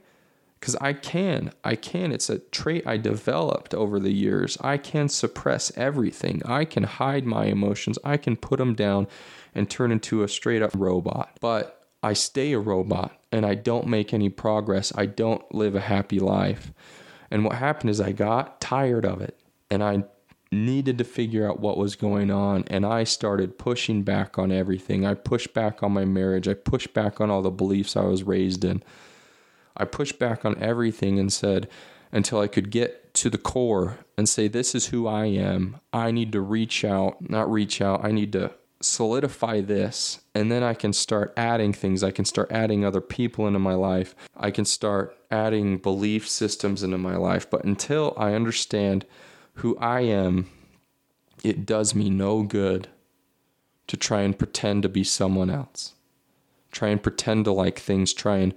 because 0.59 0.75
I 0.77 0.93
can, 0.93 1.51
I 1.63 1.75
can, 1.75 2.11
it's 2.11 2.29
a 2.29 2.39
trait 2.39 2.87
I 2.87 2.97
developed 2.97 3.73
over 3.73 3.99
the 3.99 4.13
years. 4.13 4.57
I 4.61 4.77
can 4.77 5.09
suppress 5.09 5.71
everything. 5.77 6.41
I 6.45 6.65
can 6.65 6.83
hide 6.83 7.25
my 7.25 7.45
emotions. 7.45 7.99
I 8.03 8.17
can 8.17 8.35
put 8.35 8.57
them 8.57 8.73
down 8.73 9.07
and 9.53 9.69
turn 9.69 9.91
into 9.91 10.23
a 10.23 10.27
straight 10.27 10.61
up 10.61 10.71
robot. 10.75 11.37
But 11.39 11.87
I 12.01 12.13
stay 12.13 12.53
a 12.53 12.59
robot 12.59 13.11
and 13.31 13.45
I 13.45 13.55
don't 13.55 13.87
make 13.87 14.13
any 14.13 14.29
progress. 14.29 14.91
I 14.95 15.05
don't 15.05 15.43
live 15.53 15.75
a 15.75 15.81
happy 15.81 16.19
life. 16.19 16.71
And 17.31 17.43
what 17.43 17.55
happened 17.55 17.89
is 17.89 17.99
I 17.99 18.11
got 18.11 18.61
tired 18.61 19.05
of 19.05 19.21
it 19.21 19.39
and 19.69 19.83
I 19.83 20.03
needed 20.51 20.97
to 20.97 21.03
figure 21.03 21.49
out 21.49 21.59
what 21.59 21.77
was 21.77 21.95
going 21.95 22.31
on. 22.31 22.63
And 22.67 22.85
I 22.85 23.03
started 23.03 23.57
pushing 23.57 24.03
back 24.03 24.37
on 24.37 24.51
everything. 24.51 25.05
I 25.05 25.15
pushed 25.15 25.53
back 25.53 25.83
on 25.83 25.91
my 25.91 26.05
marriage. 26.05 26.47
I 26.47 26.53
pushed 26.53 26.93
back 26.93 27.19
on 27.19 27.29
all 27.29 27.41
the 27.41 27.49
beliefs 27.49 27.95
I 27.95 28.03
was 28.03 28.23
raised 28.23 28.63
in. 28.63 28.83
I 29.77 29.85
pushed 29.85 30.19
back 30.19 30.45
on 30.45 30.57
everything 30.61 31.19
and 31.19 31.31
said, 31.31 31.69
until 32.11 32.39
I 32.39 32.47
could 32.47 32.71
get 32.71 33.13
to 33.15 33.29
the 33.29 33.37
core 33.37 33.99
and 34.17 34.27
say, 34.27 34.47
This 34.47 34.73
is 34.73 34.87
who 34.87 35.05
I 35.05 35.25
am. 35.25 35.81
I 35.91 36.11
need 36.11 36.31
to 36.31 36.41
reach 36.41 36.85
out, 36.85 37.29
not 37.29 37.51
reach 37.51 37.81
out, 37.81 38.05
I 38.05 38.11
need 38.11 38.31
to 38.33 38.51
solidify 38.81 39.61
this 39.61 40.19
and 40.33 40.51
then 40.51 40.63
I 40.63 40.73
can 40.73 40.93
start 40.93 41.33
adding 41.35 41.73
things. 41.73 42.03
I 42.03 42.11
can 42.11 42.25
start 42.25 42.51
adding 42.51 42.85
other 42.85 43.01
people 43.01 43.47
into 43.47 43.59
my 43.59 43.73
life. 43.73 44.15
I 44.35 44.51
can 44.51 44.65
start 44.65 45.17
adding 45.31 45.77
belief 45.77 46.27
systems 46.27 46.83
into 46.83 46.97
my 46.97 47.15
life. 47.15 47.49
But 47.49 47.63
until 47.63 48.13
I 48.17 48.33
understand 48.33 49.05
who 49.55 49.77
I 49.77 50.01
am, 50.01 50.49
it 51.43 51.65
does 51.65 51.95
me 51.95 52.09
no 52.09 52.43
good 52.43 52.87
to 53.87 53.97
try 53.97 54.21
and 54.21 54.37
pretend 54.37 54.83
to 54.83 54.89
be 54.89 55.03
someone 55.03 55.49
else. 55.49 55.93
Try 56.71 56.89
and 56.89 57.01
pretend 57.01 57.45
to 57.45 57.51
like 57.51 57.79
things, 57.79 58.13
try 58.13 58.37
and 58.37 58.53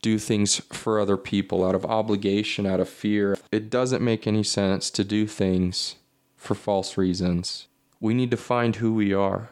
do 0.00 0.18
things 0.18 0.56
for 0.72 1.00
other 1.00 1.16
people 1.16 1.64
out 1.64 1.74
of 1.74 1.84
obligation, 1.84 2.66
out 2.66 2.80
of 2.80 2.88
fear. 2.88 3.36
It 3.50 3.70
doesn't 3.70 4.02
make 4.02 4.26
any 4.26 4.42
sense 4.42 4.90
to 4.90 5.04
do 5.04 5.26
things 5.26 5.96
for 6.36 6.54
false 6.54 6.96
reasons 6.96 7.68
we 8.00 8.14
need 8.14 8.30
to 8.30 8.36
find 8.36 8.76
who 8.76 8.92
we 8.92 9.12
are 9.12 9.50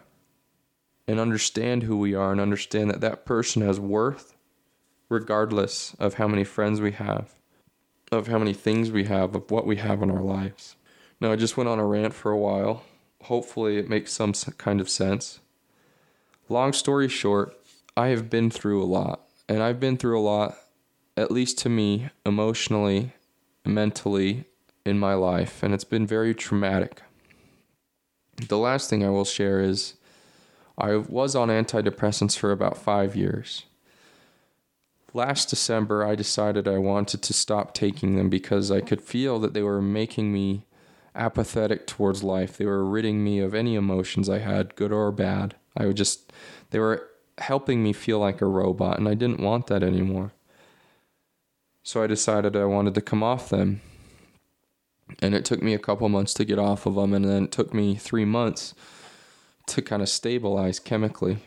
and 1.09 1.21
understand 1.21 1.85
who 1.85 1.97
we 1.97 2.15
are 2.15 2.33
and 2.33 2.41
understand 2.41 2.91
that 2.91 3.01
that 3.01 3.25
person 3.25 3.63
has 3.63 3.81
worth 3.81 4.35
regardless 5.09 5.95
of 5.99 6.15
how 6.15 6.27
many 6.27 6.43
friends 6.43 6.81
we 6.81 6.91
have, 6.91 7.35
of 8.11 8.27
how 8.27 8.39
many 8.39 8.53
things 8.53 8.91
we 8.91 9.05
have, 9.05 9.35
of 9.37 9.51
what 9.53 9.67
we 9.67 9.77
have 9.77 10.03
in 10.03 10.11
our 10.11 10.23
lives. 10.23 10.75
Now, 11.21 11.31
I 11.31 11.37
just 11.37 11.57
went 11.57 11.69
on 11.69 11.79
a 11.79 11.87
rant 11.87 12.13
for 12.13 12.33
a 12.33 12.39
while. 12.39 12.83
Hopefully, 13.23 13.79
it 13.79 13.89
makes 13.89 14.13
some 14.13 14.33
kind 14.59 14.81
of 14.81 14.91
sense. 14.91 15.39
Long 16.49 16.73
story 16.73 17.09
short, 17.09 17.57
I 17.97 18.09
have 18.09 18.29
been 18.29 18.51
through 18.51 18.83
a 18.83 18.85
lot, 18.85 19.26
and 19.49 19.63
I've 19.63 19.81
been 19.81 19.97
through 19.97 20.19
a 20.19 20.23
lot, 20.23 20.57
at 21.17 21.31
least 21.31 21.59
to 21.59 21.69
me, 21.69 22.11
emotionally, 22.25 23.13
mentally, 23.65 24.45
in 24.85 24.99
my 24.99 25.15
life, 25.15 25.63
and 25.63 25.75
it's 25.75 25.85
been 25.85 26.07
very 26.07 26.33
traumatic 26.35 27.03
the 28.37 28.59
last 28.59 28.91
thing 28.91 29.05
I 29.05 29.11
will 29.11 29.25
share 29.25 29.61
is 29.61 29.95
I 30.79 30.97
was 30.97 31.35
on 31.35 31.49
antidepressants 31.49 32.37
for 32.37 32.53
about 32.53 32.77
five 32.77 33.17
years. 33.17 33.65
Last 35.15 35.49
December, 35.49 36.05
I 36.05 36.15
decided 36.15 36.69
I 36.69 36.79
wanted 36.79 37.23
to 37.23 37.33
stop 37.33 37.73
taking 37.73 38.17
them 38.17 38.29
because 38.29 38.71
I 38.71 38.81
could 38.83 39.01
feel 39.01 39.39
that 39.39 39.55
they 39.55 39.63
were 39.63 39.81
making 39.81 40.33
me 40.33 40.67
apathetic 41.15 41.87
towards 41.87 42.23
life. 42.23 42.59
They 42.59 42.67
were 42.67 42.85
ridding 42.85 43.25
me 43.25 43.39
of 43.39 43.55
any 43.55 43.75
emotions 43.75 44.29
I 44.29 44.41
had, 44.41 44.77
good 44.77 44.93
or 44.93 45.11
bad. 45.11 45.55
I 45.75 45.87
would 45.87 45.97
just, 45.97 46.31
they 46.71 46.79
were 46.79 47.09
helping 47.39 47.83
me 47.83 47.93
feel 47.93 48.19
like 48.19 48.41
a 48.41 48.47
robot, 48.47 48.99
and 48.99 49.09
I 49.09 49.15
didn't 49.15 49.41
want 49.41 49.67
that 49.69 49.83
anymore. 49.83 50.33
So 51.83 52.03
I 52.03 52.07
decided 52.07 52.57
I 52.57 52.65
wanted 52.65 52.95
to 52.95 53.01
come 53.01 53.23
off 53.23 53.49
them 53.49 53.81
and 55.21 55.35
it 55.35 55.45
took 55.45 55.63
me 55.63 55.75
a 55.75 55.79
couple 55.79 56.09
months 56.09 56.35
to 56.35 56.45
get 56.45 56.59
off 56.59 56.87
of 56.87 56.95
them 56.95 57.15
and 57.15 57.25
then 57.25 57.45
it 57.45 57.53
took 57.53 57.73
me 57.73 57.95
three 57.95 58.25
months 58.25 58.75
to 59.67 59.83
kind 59.83 60.03
of 60.03 60.09
stabilize 60.09 60.79
chemically 60.79 61.39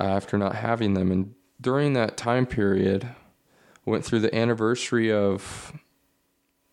uh, 0.00 0.04
after 0.04 0.38
not 0.38 0.56
having 0.56 0.94
them 0.94 1.10
and 1.10 1.34
during 1.60 1.92
that 1.92 2.16
time 2.16 2.46
period 2.46 3.08
went 3.84 4.04
through 4.04 4.20
the 4.20 4.34
anniversary 4.34 5.12
of 5.12 5.72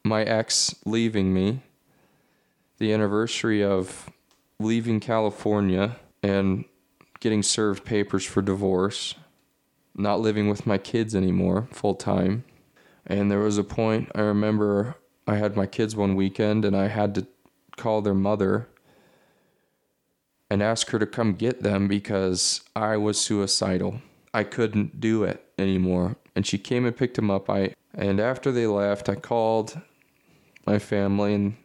my 0.03 0.23
ex 0.23 0.75
leaving 0.85 1.33
me 1.33 1.61
the 2.77 2.93
anniversary 2.93 3.63
of 3.63 4.09
leaving 4.59 4.99
california 4.99 5.97
and 6.23 6.65
getting 7.19 7.43
served 7.43 7.85
papers 7.85 8.25
for 8.25 8.41
divorce 8.41 9.15
not 9.95 10.19
living 10.19 10.49
with 10.49 10.65
my 10.65 10.77
kids 10.77 11.15
anymore 11.15 11.67
full 11.71 11.95
time 11.95 12.43
and 13.05 13.29
there 13.29 13.39
was 13.39 13.57
a 13.57 13.63
point 13.63 14.09
i 14.15 14.21
remember 14.21 14.95
I 15.29 15.35
had 15.35 15.55
my 15.55 15.67
kids 15.67 15.95
one 15.95 16.15
weekend 16.15 16.65
and 16.65 16.75
I 16.75 16.87
had 16.87 17.13
to 17.13 17.27
call 17.77 18.01
their 18.01 18.15
mother 18.15 18.67
and 20.49 20.63
ask 20.63 20.89
her 20.89 20.97
to 20.97 21.05
come 21.05 21.33
get 21.33 21.61
them 21.61 21.87
because 21.87 22.61
I 22.75 22.97
was 22.97 23.21
suicidal. 23.21 24.01
I 24.33 24.43
couldn't 24.43 24.99
do 24.99 25.23
it 25.23 25.45
anymore. 25.59 26.15
And 26.35 26.47
she 26.47 26.57
came 26.57 26.83
and 26.83 26.97
picked 26.97 27.15
them 27.15 27.29
up. 27.29 27.47
I 27.47 27.75
And 27.93 28.19
after 28.19 28.51
they 28.51 28.65
left, 28.65 29.07
I 29.07 29.15
called 29.15 29.79
my 30.65 30.79
family, 30.79 31.35
and 31.35 31.57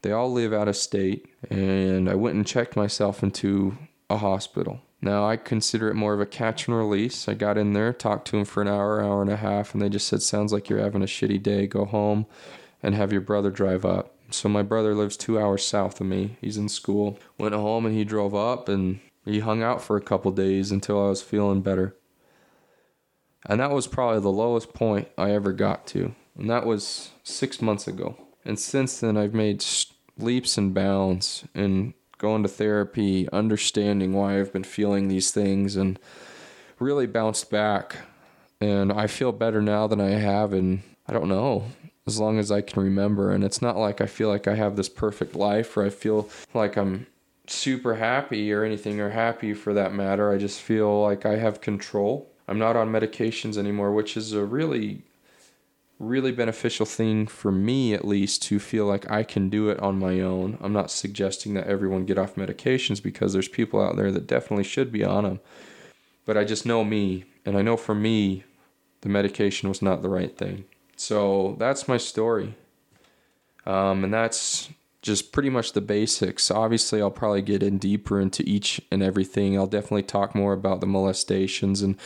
they 0.00 0.12
all 0.12 0.32
live 0.32 0.54
out 0.54 0.68
of 0.68 0.76
state. 0.76 1.26
And 1.50 2.08
I 2.08 2.14
went 2.14 2.36
and 2.36 2.46
checked 2.46 2.74
myself 2.74 3.22
into 3.22 3.76
a 4.08 4.16
hospital. 4.16 4.80
Now, 5.02 5.26
I 5.26 5.36
consider 5.36 5.88
it 5.88 5.94
more 5.94 6.12
of 6.12 6.20
a 6.20 6.26
catch 6.26 6.68
and 6.68 6.76
release. 6.76 7.26
I 7.26 7.34
got 7.34 7.56
in 7.56 7.72
there, 7.72 7.92
talked 7.92 8.26
to 8.28 8.36
them 8.36 8.44
for 8.44 8.60
an 8.60 8.68
hour, 8.68 9.02
hour 9.02 9.22
and 9.22 9.30
a 9.30 9.36
half, 9.36 9.72
and 9.72 9.80
they 9.80 9.88
just 9.88 10.06
said, 10.06 10.22
Sounds 10.22 10.52
like 10.52 10.68
you're 10.68 10.78
having 10.78 11.02
a 11.02 11.06
shitty 11.06 11.42
day. 11.42 11.66
Go 11.66 11.86
home 11.86 12.26
and 12.82 12.94
have 12.94 13.12
your 13.12 13.22
brother 13.22 13.50
drive 13.50 13.84
up. 13.84 14.14
So, 14.30 14.48
my 14.48 14.62
brother 14.62 14.94
lives 14.94 15.16
two 15.16 15.40
hours 15.40 15.64
south 15.64 16.00
of 16.00 16.06
me. 16.06 16.36
He's 16.40 16.58
in 16.58 16.68
school. 16.68 17.18
Went 17.38 17.54
home 17.54 17.86
and 17.86 17.94
he 17.94 18.04
drove 18.04 18.34
up 18.34 18.68
and 18.68 19.00
he 19.24 19.40
hung 19.40 19.62
out 19.62 19.82
for 19.82 19.96
a 19.96 20.02
couple 20.02 20.32
days 20.32 20.70
until 20.70 21.02
I 21.04 21.08
was 21.08 21.22
feeling 21.22 21.62
better. 21.62 21.96
And 23.46 23.60
that 23.60 23.70
was 23.70 23.86
probably 23.86 24.20
the 24.20 24.28
lowest 24.28 24.74
point 24.74 25.08
I 25.16 25.30
ever 25.30 25.52
got 25.52 25.86
to. 25.88 26.14
And 26.36 26.50
that 26.50 26.66
was 26.66 27.10
six 27.22 27.62
months 27.62 27.88
ago. 27.88 28.16
And 28.44 28.58
since 28.58 29.00
then, 29.00 29.16
I've 29.16 29.34
made 29.34 29.64
leaps 30.18 30.58
and 30.58 30.74
bounds 30.74 31.44
in 31.54 31.94
going 32.20 32.42
to 32.44 32.48
therapy, 32.48 33.28
understanding 33.32 34.12
why 34.12 34.38
I've 34.38 34.52
been 34.52 34.62
feeling 34.62 35.08
these 35.08 35.32
things, 35.32 35.74
and 35.74 35.98
really 36.78 37.06
bounced 37.06 37.50
back. 37.50 37.96
And 38.60 38.92
I 38.92 39.06
feel 39.06 39.32
better 39.32 39.62
now 39.62 39.86
than 39.86 40.00
I 40.00 40.10
have 40.10 40.52
in, 40.52 40.82
I 41.08 41.14
don't 41.14 41.28
know, 41.28 41.64
as 42.06 42.20
long 42.20 42.38
as 42.38 42.52
I 42.52 42.60
can 42.60 42.82
remember. 42.82 43.32
And 43.32 43.42
it's 43.42 43.62
not 43.62 43.78
like 43.78 44.02
I 44.02 44.06
feel 44.06 44.28
like 44.28 44.46
I 44.46 44.54
have 44.54 44.76
this 44.76 44.90
perfect 44.90 45.34
life 45.34 45.76
or 45.76 45.84
I 45.84 45.88
feel 45.88 46.28
like 46.52 46.76
I'm 46.76 47.06
super 47.46 47.94
happy 47.94 48.52
or 48.52 48.64
anything, 48.64 49.00
or 49.00 49.10
happy 49.10 49.54
for 49.54 49.72
that 49.74 49.94
matter. 49.94 50.30
I 50.30 50.36
just 50.36 50.60
feel 50.60 51.02
like 51.02 51.24
I 51.26 51.36
have 51.36 51.60
control. 51.60 52.30
I'm 52.46 52.58
not 52.58 52.76
on 52.76 52.92
medications 52.92 53.56
anymore, 53.56 53.92
which 53.92 54.16
is 54.16 54.32
a 54.32 54.44
really 54.44 55.02
really 56.00 56.32
beneficial 56.32 56.86
thing 56.86 57.26
for 57.26 57.52
me 57.52 57.92
at 57.92 58.06
least 58.06 58.42
to 58.42 58.58
feel 58.58 58.86
like 58.86 59.08
I 59.10 59.22
can 59.22 59.50
do 59.50 59.68
it 59.68 59.78
on 59.80 59.98
my 59.98 60.20
own. 60.20 60.56
I'm 60.60 60.72
not 60.72 60.90
suggesting 60.90 61.52
that 61.54 61.66
everyone 61.66 62.06
get 62.06 62.18
off 62.18 62.36
medications 62.36 63.02
because 63.02 63.34
there's 63.34 63.48
people 63.48 63.80
out 63.80 63.96
there 63.96 64.10
that 64.10 64.26
definitely 64.26 64.64
should 64.64 64.90
be 64.90 65.04
on 65.04 65.24
them. 65.24 65.40
But 66.24 66.38
I 66.38 66.44
just 66.44 66.64
know 66.64 66.84
me, 66.84 67.24
and 67.44 67.56
I 67.56 67.62
know 67.62 67.76
for 67.76 67.94
me, 67.94 68.44
the 69.02 69.10
medication 69.10 69.68
was 69.68 69.82
not 69.82 70.00
the 70.00 70.08
right 70.08 70.36
thing. 70.36 70.64
So 70.96 71.56
that's 71.58 71.86
my 71.86 71.98
story. 71.98 72.54
Um, 73.66 74.02
and 74.04 74.12
that's 74.12 74.70
just 75.02 75.32
pretty 75.32 75.50
much 75.50 75.72
the 75.72 75.80
basics. 75.80 76.50
Obviously, 76.50 77.00
I'll 77.00 77.10
probably 77.10 77.42
get 77.42 77.62
in 77.62 77.78
deeper 77.78 78.20
into 78.20 78.42
each 78.46 78.80
and 78.90 79.02
everything. 79.02 79.56
I'll 79.56 79.66
definitely 79.66 80.02
talk 80.02 80.34
more 80.34 80.54
about 80.54 80.80
the 80.80 80.86
molestations 80.86 81.82
and 81.82 81.96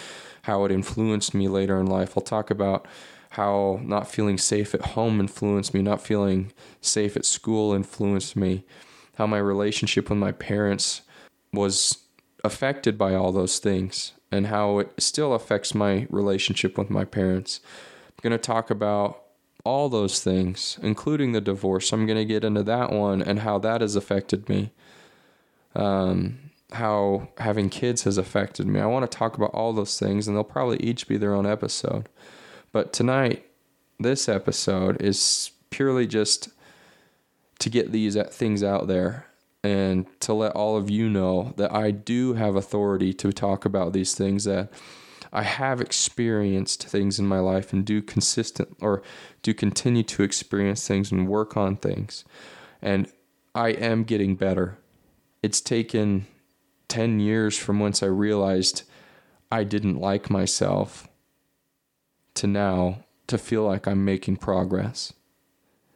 how 0.43 0.65
it 0.65 0.73
influenced 0.73 1.35
me 1.35 1.49
later 1.49 1.79
in 1.79 1.87
life. 1.87 2.17
I'll 2.17 2.23
talk 2.23 2.51
about 2.51 2.87
how 3.35 3.81
not 3.83 4.07
feeling 4.09 4.39
safe 4.39 4.75
at 4.77 4.87
home 4.93 5.19
influenced 5.19 5.75
me, 5.75 5.83
not 5.83 6.01
feeling 6.01 6.53
safe 6.81 7.17
at 7.17 7.25
school 7.25 7.73
influenced 7.73 8.37
me, 8.37 8.65
how 9.17 9.27
my 9.27 9.39
relationship 9.39 10.09
with 10.09 10.19
my 10.19 10.31
parents 10.31 11.03
was 11.53 11.99
affected 12.45 12.97
by 12.97 13.13
all 13.13 13.33
those 13.33 13.59
things, 13.59 14.13
and 14.31 14.47
how 14.47 14.79
it 14.79 14.93
still 14.99 15.35
affects 15.35 15.75
my 15.75 16.07
relationship 16.11 16.79
with 16.79 16.91
my 16.91 17.05
parents. 17.05 17.61
I'm 18.11 18.23
going 18.23 18.39
to 18.39 18.39
talk 18.39 18.71
about 18.71 19.23
all 19.65 19.89
those 19.89 20.23
things, 20.23 20.79
including 20.81 21.33
the 21.33 21.41
divorce. 21.41 21.93
I'm 21.93 22.07
going 22.07 22.19
to 22.19 22.25
get 22.25 22.45
into 22.45 22.63
that 22.63 22.93
one 22.93 23.21
and 23.21 23.41
how 23.41 23.59
that 23.59 23.81
has 23.81 23.97
affected 23.97 24.49
me. 24.49 24.71
Um, 25.75 26.39
how 26.71 27.29
having 27.39 27.69
kids 27.69 28.05
has 28.05 28.17
affected 28.17 28.67
me. 28.69 28.79
I 28.79 28.87
want 28.87 29.11
to 29.11 29.19
talk 29.19 29.37
about 29.37 29.51
all 29.51 29.73
those 29.73 29.99
things, 29.99 30.29
and 30.29 30.37
they'll 30.37 30.45
probably 30.45 30.77
each 30.79 31.09
be 31.09 31.17
their 31.17 31.35
own 31.35 31.47
episode. 31.47 32.09
But 32.75 32.93
tonight, 32.93 33.47
this 34.01 34.29
episode 34.29 35.01
is 35.01 35.53
purely 35.71 36.09
just 36.09 36.49
to 37.61 37.71
get 37.71 37.93
these 37.93 38.17
uh, 38.17 38.25
things 38.25 38.65
out 38.65 38.89
there 38.89 39.27
and 39.63 40.07
to 40.23 40.35
let 40.35 40.57
all 40.57 40.77
of 40.77 40.91
you 40.91 41.09
know 41.09 41.55
that 41.57 41.73
I 41.73 41.93
do 41.93 42.35
have 42.35 42.57
authority 42.57 43.13
to 43.13 43.31
talk 43.31 43.65
about 43.65 43.93
these 43.93 44.17
things 44.17 44.43
that 44.43 44.73
I 45.33 45.45
have 45.45 45.81
experienced 45.81 46.89
things 46.89 47.21
in 47.21 47.29
my 47.29 47.39
life 47.39 47.73
and 47.73 47.85
do 47.85 48.03
consistent 48.03 48.77
or 48.81 49.05
do 49.43 49.55
continue 49.55 50.03
to 50.03 50.25
experience 50.25 50.85
things 50.85 51.13
and 51.13 51.29
work 51.29 51.57
on 51.57 51.77
things. 51.77 52.25
And 52.83 53.07
I 53.55 53.69
am 53.69 54.03
getting 54.03 54.35
better. 54.35 54.79
It's 55.45 55.61
taken 55.61 56.27
10 56.89 57.21
years 57.21 57.57
from 57.57 57.79
once 57.79 58.03
I 58.03 58.07
realized 58.07 58.83
I 59.53 59.63
didn't 59.63 60.01
like 60.01 60.29
myself 60.29 61.07
to 62.35 62.47
now 62.47 63.05
to 63.27 63.39
feel 63.39 63.65
like 63.65 63.87
I'm 63.87 64.05
making 64.05 64.37
progress. 64.37 65.13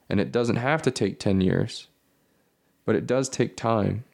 And 0.09 0.21
it 0.21 0.33
doesn't 0.33 0.57
have 0.57 0.83
to 0.83 0.91
take 0.91 1.19
10 1.19 1.41
years, 1.41 1.89
but 2.85 2.95
it 2.95 3.07
does 3.07 3.29
take 3.29 3.57
time. 3.57 4.05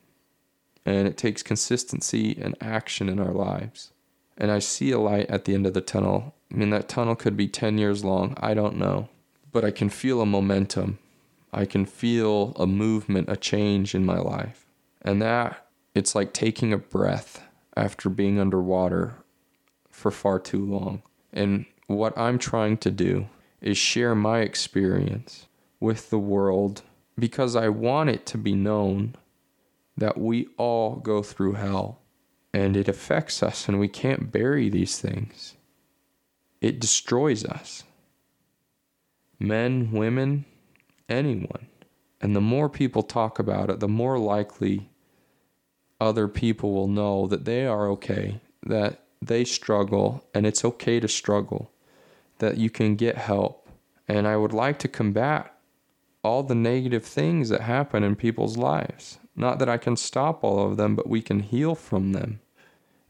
And 0.86 1.08
it 1.08 1.16
takes 1.16 1.42
consistency 1.42 2.36
and 2.38 2.56
action 2.60 3.08
in 3.08 3.18
our 3.18 3.32
lives. 3.32 3.92
And 4.36 4.50
I 4.50 4.58
see 4.58 4.90
a 4.90 4.98
light 4.98 5.30
at 5.30 5.44
the 5.44 5.54
end 5.54 5.66
of 5.66 5.72
the 5.72 5.80
tunnel. 5.80 6.34
I 6.52 6.56
mean, 6.56 6.70
that 6.70 6.88
tunnel 6.88 7.14
could 7.14 7.36
be 7.36 7.48
10 7.48 7.78
years 7.78 8.04
long. 8.04 8.36
I 8.40 8.52
don't 8.52 8.76
know. 8.76 9.08
But 9.50 9.64
I 9.64 9.70
can 9.70 9.88
feel 9.88 10.20
a 10.20 10.26
momentum. 10.26 10.98
I 11.52 11.64
can 11.64 11.86
feel 11.86 12.52
a 12.56 12.66
movement, 12.66 13.30
a 13.30 13.36
change 13.36 13.94
in 13.94 14.04
my 14.04 14.18
life. 14.18 14.66
And 15.00 15.22
that, 15.22 15.66
it's 15.94 16.14
like 16.14 16.32
taking 16.32 16.72
a 16.72 16.78
breath 16.78 17.42
after 17.76 18.08
being 18.08 18.38
underwater 18.38 19.14
for 19.90 20.10
far 20.10 20.38
too 20.38 20.64
long. 20.64 21.02
And 21.32 21.66
what 21.86 22.16
I'm 22.16 22.38
trying 22.38 22.78
to 22.78 22.90
do 22.90 23.28
is 23.60 23.76
share 23.76 24.14
my 24.14 24.40
experience 24.40 25.46
with 25.80 26.10
the 26.10 26.18
world 26.18 26.82
because 27.18 27.54
I 27.54 27.68
want 27.68 28.10
it 28.10 28.26
to 28.26 28.38
be 28.38 28.54
known 28.54 29.16
that 29.96 30.18
we 30.18 30.48
all 30.56 30.96
go 30.96 31.22
through 31.22 31.54
hell 31.54 32.00
and 32.52 32.76
it 32.76 32.88
affects 32.88 33.42
us 33.42 33.68
and 33.68 33.78
we 33.78 33.88
can't 33.88 34.32
bury 34.32 34.68
these 34.68 34.98
things. 34.98 35.54
It 36.60 36.80
destroys 36.80 37.44
us. 37.44 37.84
Men, 39.38 39.92
women, 39.92 40.46
anyone. 41.08 41.66
And 42.20 42.34
the 42.34 42.40
more 42.40 42.70
people 42.70 43.02
talk 43.02 43.38
about 43.38 43.68
it, 43.68 43.80
the 43.80 43.88
more 43.88 44.18
likely 44.18 44.88
other 46.00 46.28
people 46.28 46.72
will 46.72 46.88
know 46.88 47.26
that 47.26 47.44
they 47.44 47.66
are 47.66 47.88
okay, 47.90 48.40
that 48.64 49.04
they 49.20 49.44
struggle, 49.44 50.24
and 50.32 50.46
it's 50.46 50.64
okay 50.64 51.00
to 51.00 51.08
struggle 51.08 51.70
that 52.44 52.58
you 52.58 52.68
can 52.68 52.94
get 52.94 53.16
help. 53.16 53.68
And 54.06 54.28
I 54.28 54.36
would 54.36 54.52
like 54.52 54.78
to 54.80 54.88
combat 54.88 55.54
all 56.22 56.42
the 56.42 56.54
negative 56.54 57.04
things 57.04 57.48
that 57.48 57.62
happen 57.62 58.04
in 58.04 58.16
people's 58.16 58.58
lives. 58.58 59.18
Not 59.34 59.58
that 59.58 59.68
I 59.68 59.78
can 59.78 59.96
stop 59.96 60.44
all 60.44 60.66
of 60.66 60.76
them, 60.76 60.94
but 60.94 61.08
we 61.08 61.22
can 61.22 61.40
heal 61.40 61.74
from 61.74 62.12
them. 62.12 62.40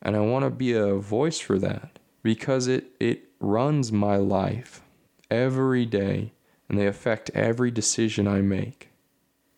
And 0.00 0.14
I 0.14 0.20
want 0.20 0.44
to 0.44 0.50
be 0.50 0.72
a 0.72 0.94
voice 0.94 1.40
for 1.40 1.58
that 1.58 1.98
because 2.22 2.68
it, 2.68 2.92
it 3.00 3.24
runs 3.40 3.90
my 3.90 4.16
life 4.16 4.82
every 5.30 5.84
day 5.84 6.32
and 6.68 6.78
they 6.78 6.86
affect 6.86 7.30
every 7.30 7.72
decision 7.72 8.28
I 8.28 8.40
make, 8.40 8.90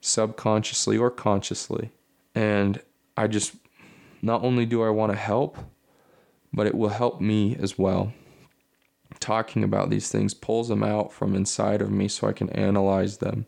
subconsciously 0.01 0.97
or 0.97 1.11
consciously. 1.11 1.91
And 2.35 2.81
I 3.15 3.27
just, 3.27 3.57
not 4.23 4.43
only 4.43 4.65
do 4.65 4.83
I 4.83 4.89
want 4.89 5.13
to 5.13 5.19
help, 5.19 5.59
but 6.51 6.67
it 6.67 6.75
will 6.75 6.89
help 6.89 7.21
me 7.21 7.57
as 7.57 7.79
well 7.79 8.15
talking 9.27 9.65
about 9.65 9.91
these 9.91 10.09
things 10.09 10.35
pulls 10.35 10.69
them 10.69 10.85
out 10.85 11.13
from 11.13 11.35
inside 11.35 11.83
of 11.83 11.91
me 11.91 12.07
so 12.07 12.29
I 12.29 12.33
can 12.33 12.49
analyze 12.51 13.17
them 13.17 13.45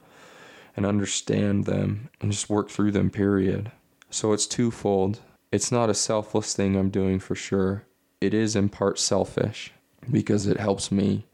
and 0.76 0.84
understand 0.84 1.66
them 1.66 2.10
and 2.20 2.32
just 2.32 2.50
work 2.50 2.68
through 2.68 2.90
them, 2.90 3.10
period. 3.10 3.70
So 4.10 4.32
it's 4.32 4.48
twofold. 4.48 5.20
It's 5.52 5.70
not 5.70 5.88
a 5.88 5.94
selfless 5.94 6.52
thing 6.52 6.74
I'm 6.74 6.90
doing 6.90 7.20
for 7.20 7.36
sure. 7.36 7.84
It 8.20 8.34
is 8.34 8.56
in 8.56 8.70
part 8.70 8.98
selfish 8.98 9.72
because 10.10 10.48
it 10.48 10.58
helps 10.58 10.90
me. 10.90 11.26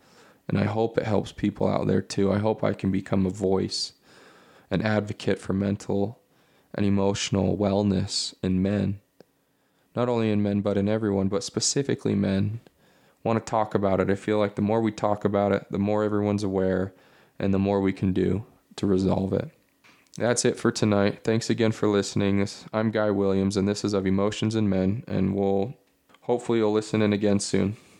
And 0.46 0.58
I 0.58 0.64
hope 0.64 0.98
it 0.98 1.06
helps 1.06 1.32
people 1.32 1.66
out 1.66 1.86
there 1.86 2.02
too. 2.02 2.30
I 2.30 2.36
hope 2.36 2.62
I 2.62 2.74
can 2.74 2.90
become 2.90 3.24
a 3.24 3.30
voice, 3.30 3.94
an 4.70 4.82
advocate 4.82 5.38
for 5.38 5.54
mental 5.54 6.20
and 6.74 6.84
emotional 6.84 7.56
wellness 7.56 8.34
in 8.42 8.60
men. 8.60 9.00
Not 9.96 10.10
only 10.10 10.30
in 10.30 10.42
men, 10.42 10.60
but 10.60 10.76
in 10.76 10.86
everyone, 10.86 11.28
but 11.28 11.44
specifically 11.44 12.14
men 12.14 12.60
want 13.24 13.44
to 13.44 13.50
talk 13.50 13.74
about 13.74 13.98
it. 14.00 14.10
I 14.10 14.14
feel 14.14 14.38
like 14.38 14.54
the 14.54 14.62
more 14.62 14.80
we 14.80 14.92
talk 14.92 15.24
about 15.24 15.50
it, 15.50 15.66
the 15.70 15.78
more 15.78 16.04
everyone's 16.04 16.44
aware 16.44 16.94
and 17.38 17.52
the 17.52 17.58
more 17.58 17.80
we 17.80 17.92
can 17.92 18.12
do 18.12 18.44
to 18.76 18.86
resolve 18.86 19.32
it. 19.32 19.50
That's 20.16 20.44
it 20.44 20.56
for 20.56 20.70
tonight. 20.70 21.24
Thanks 21.24 21.50
again 21.50 21.72
for 21.72 21.88
listening. 21.88 22.46
I'm 22.72 22.92
Guy 22.92 23.10
Williams, 23.10 23.56
and 23.56 23.66
this 23.66 23.84
is 23.84 23.94
of 23.94 24.06
Emotions 24.06 24.54
and 24.54 24.70
Men, 24.70 25.02
and 25.08 25.34
we'll 25.34 25.74
hopefully 26.22 26.58
you'll 26.58 26.72
listen 26.72 27.02
in 27.02 27.12
again 27.12 27.40
soon. 27.40 27.76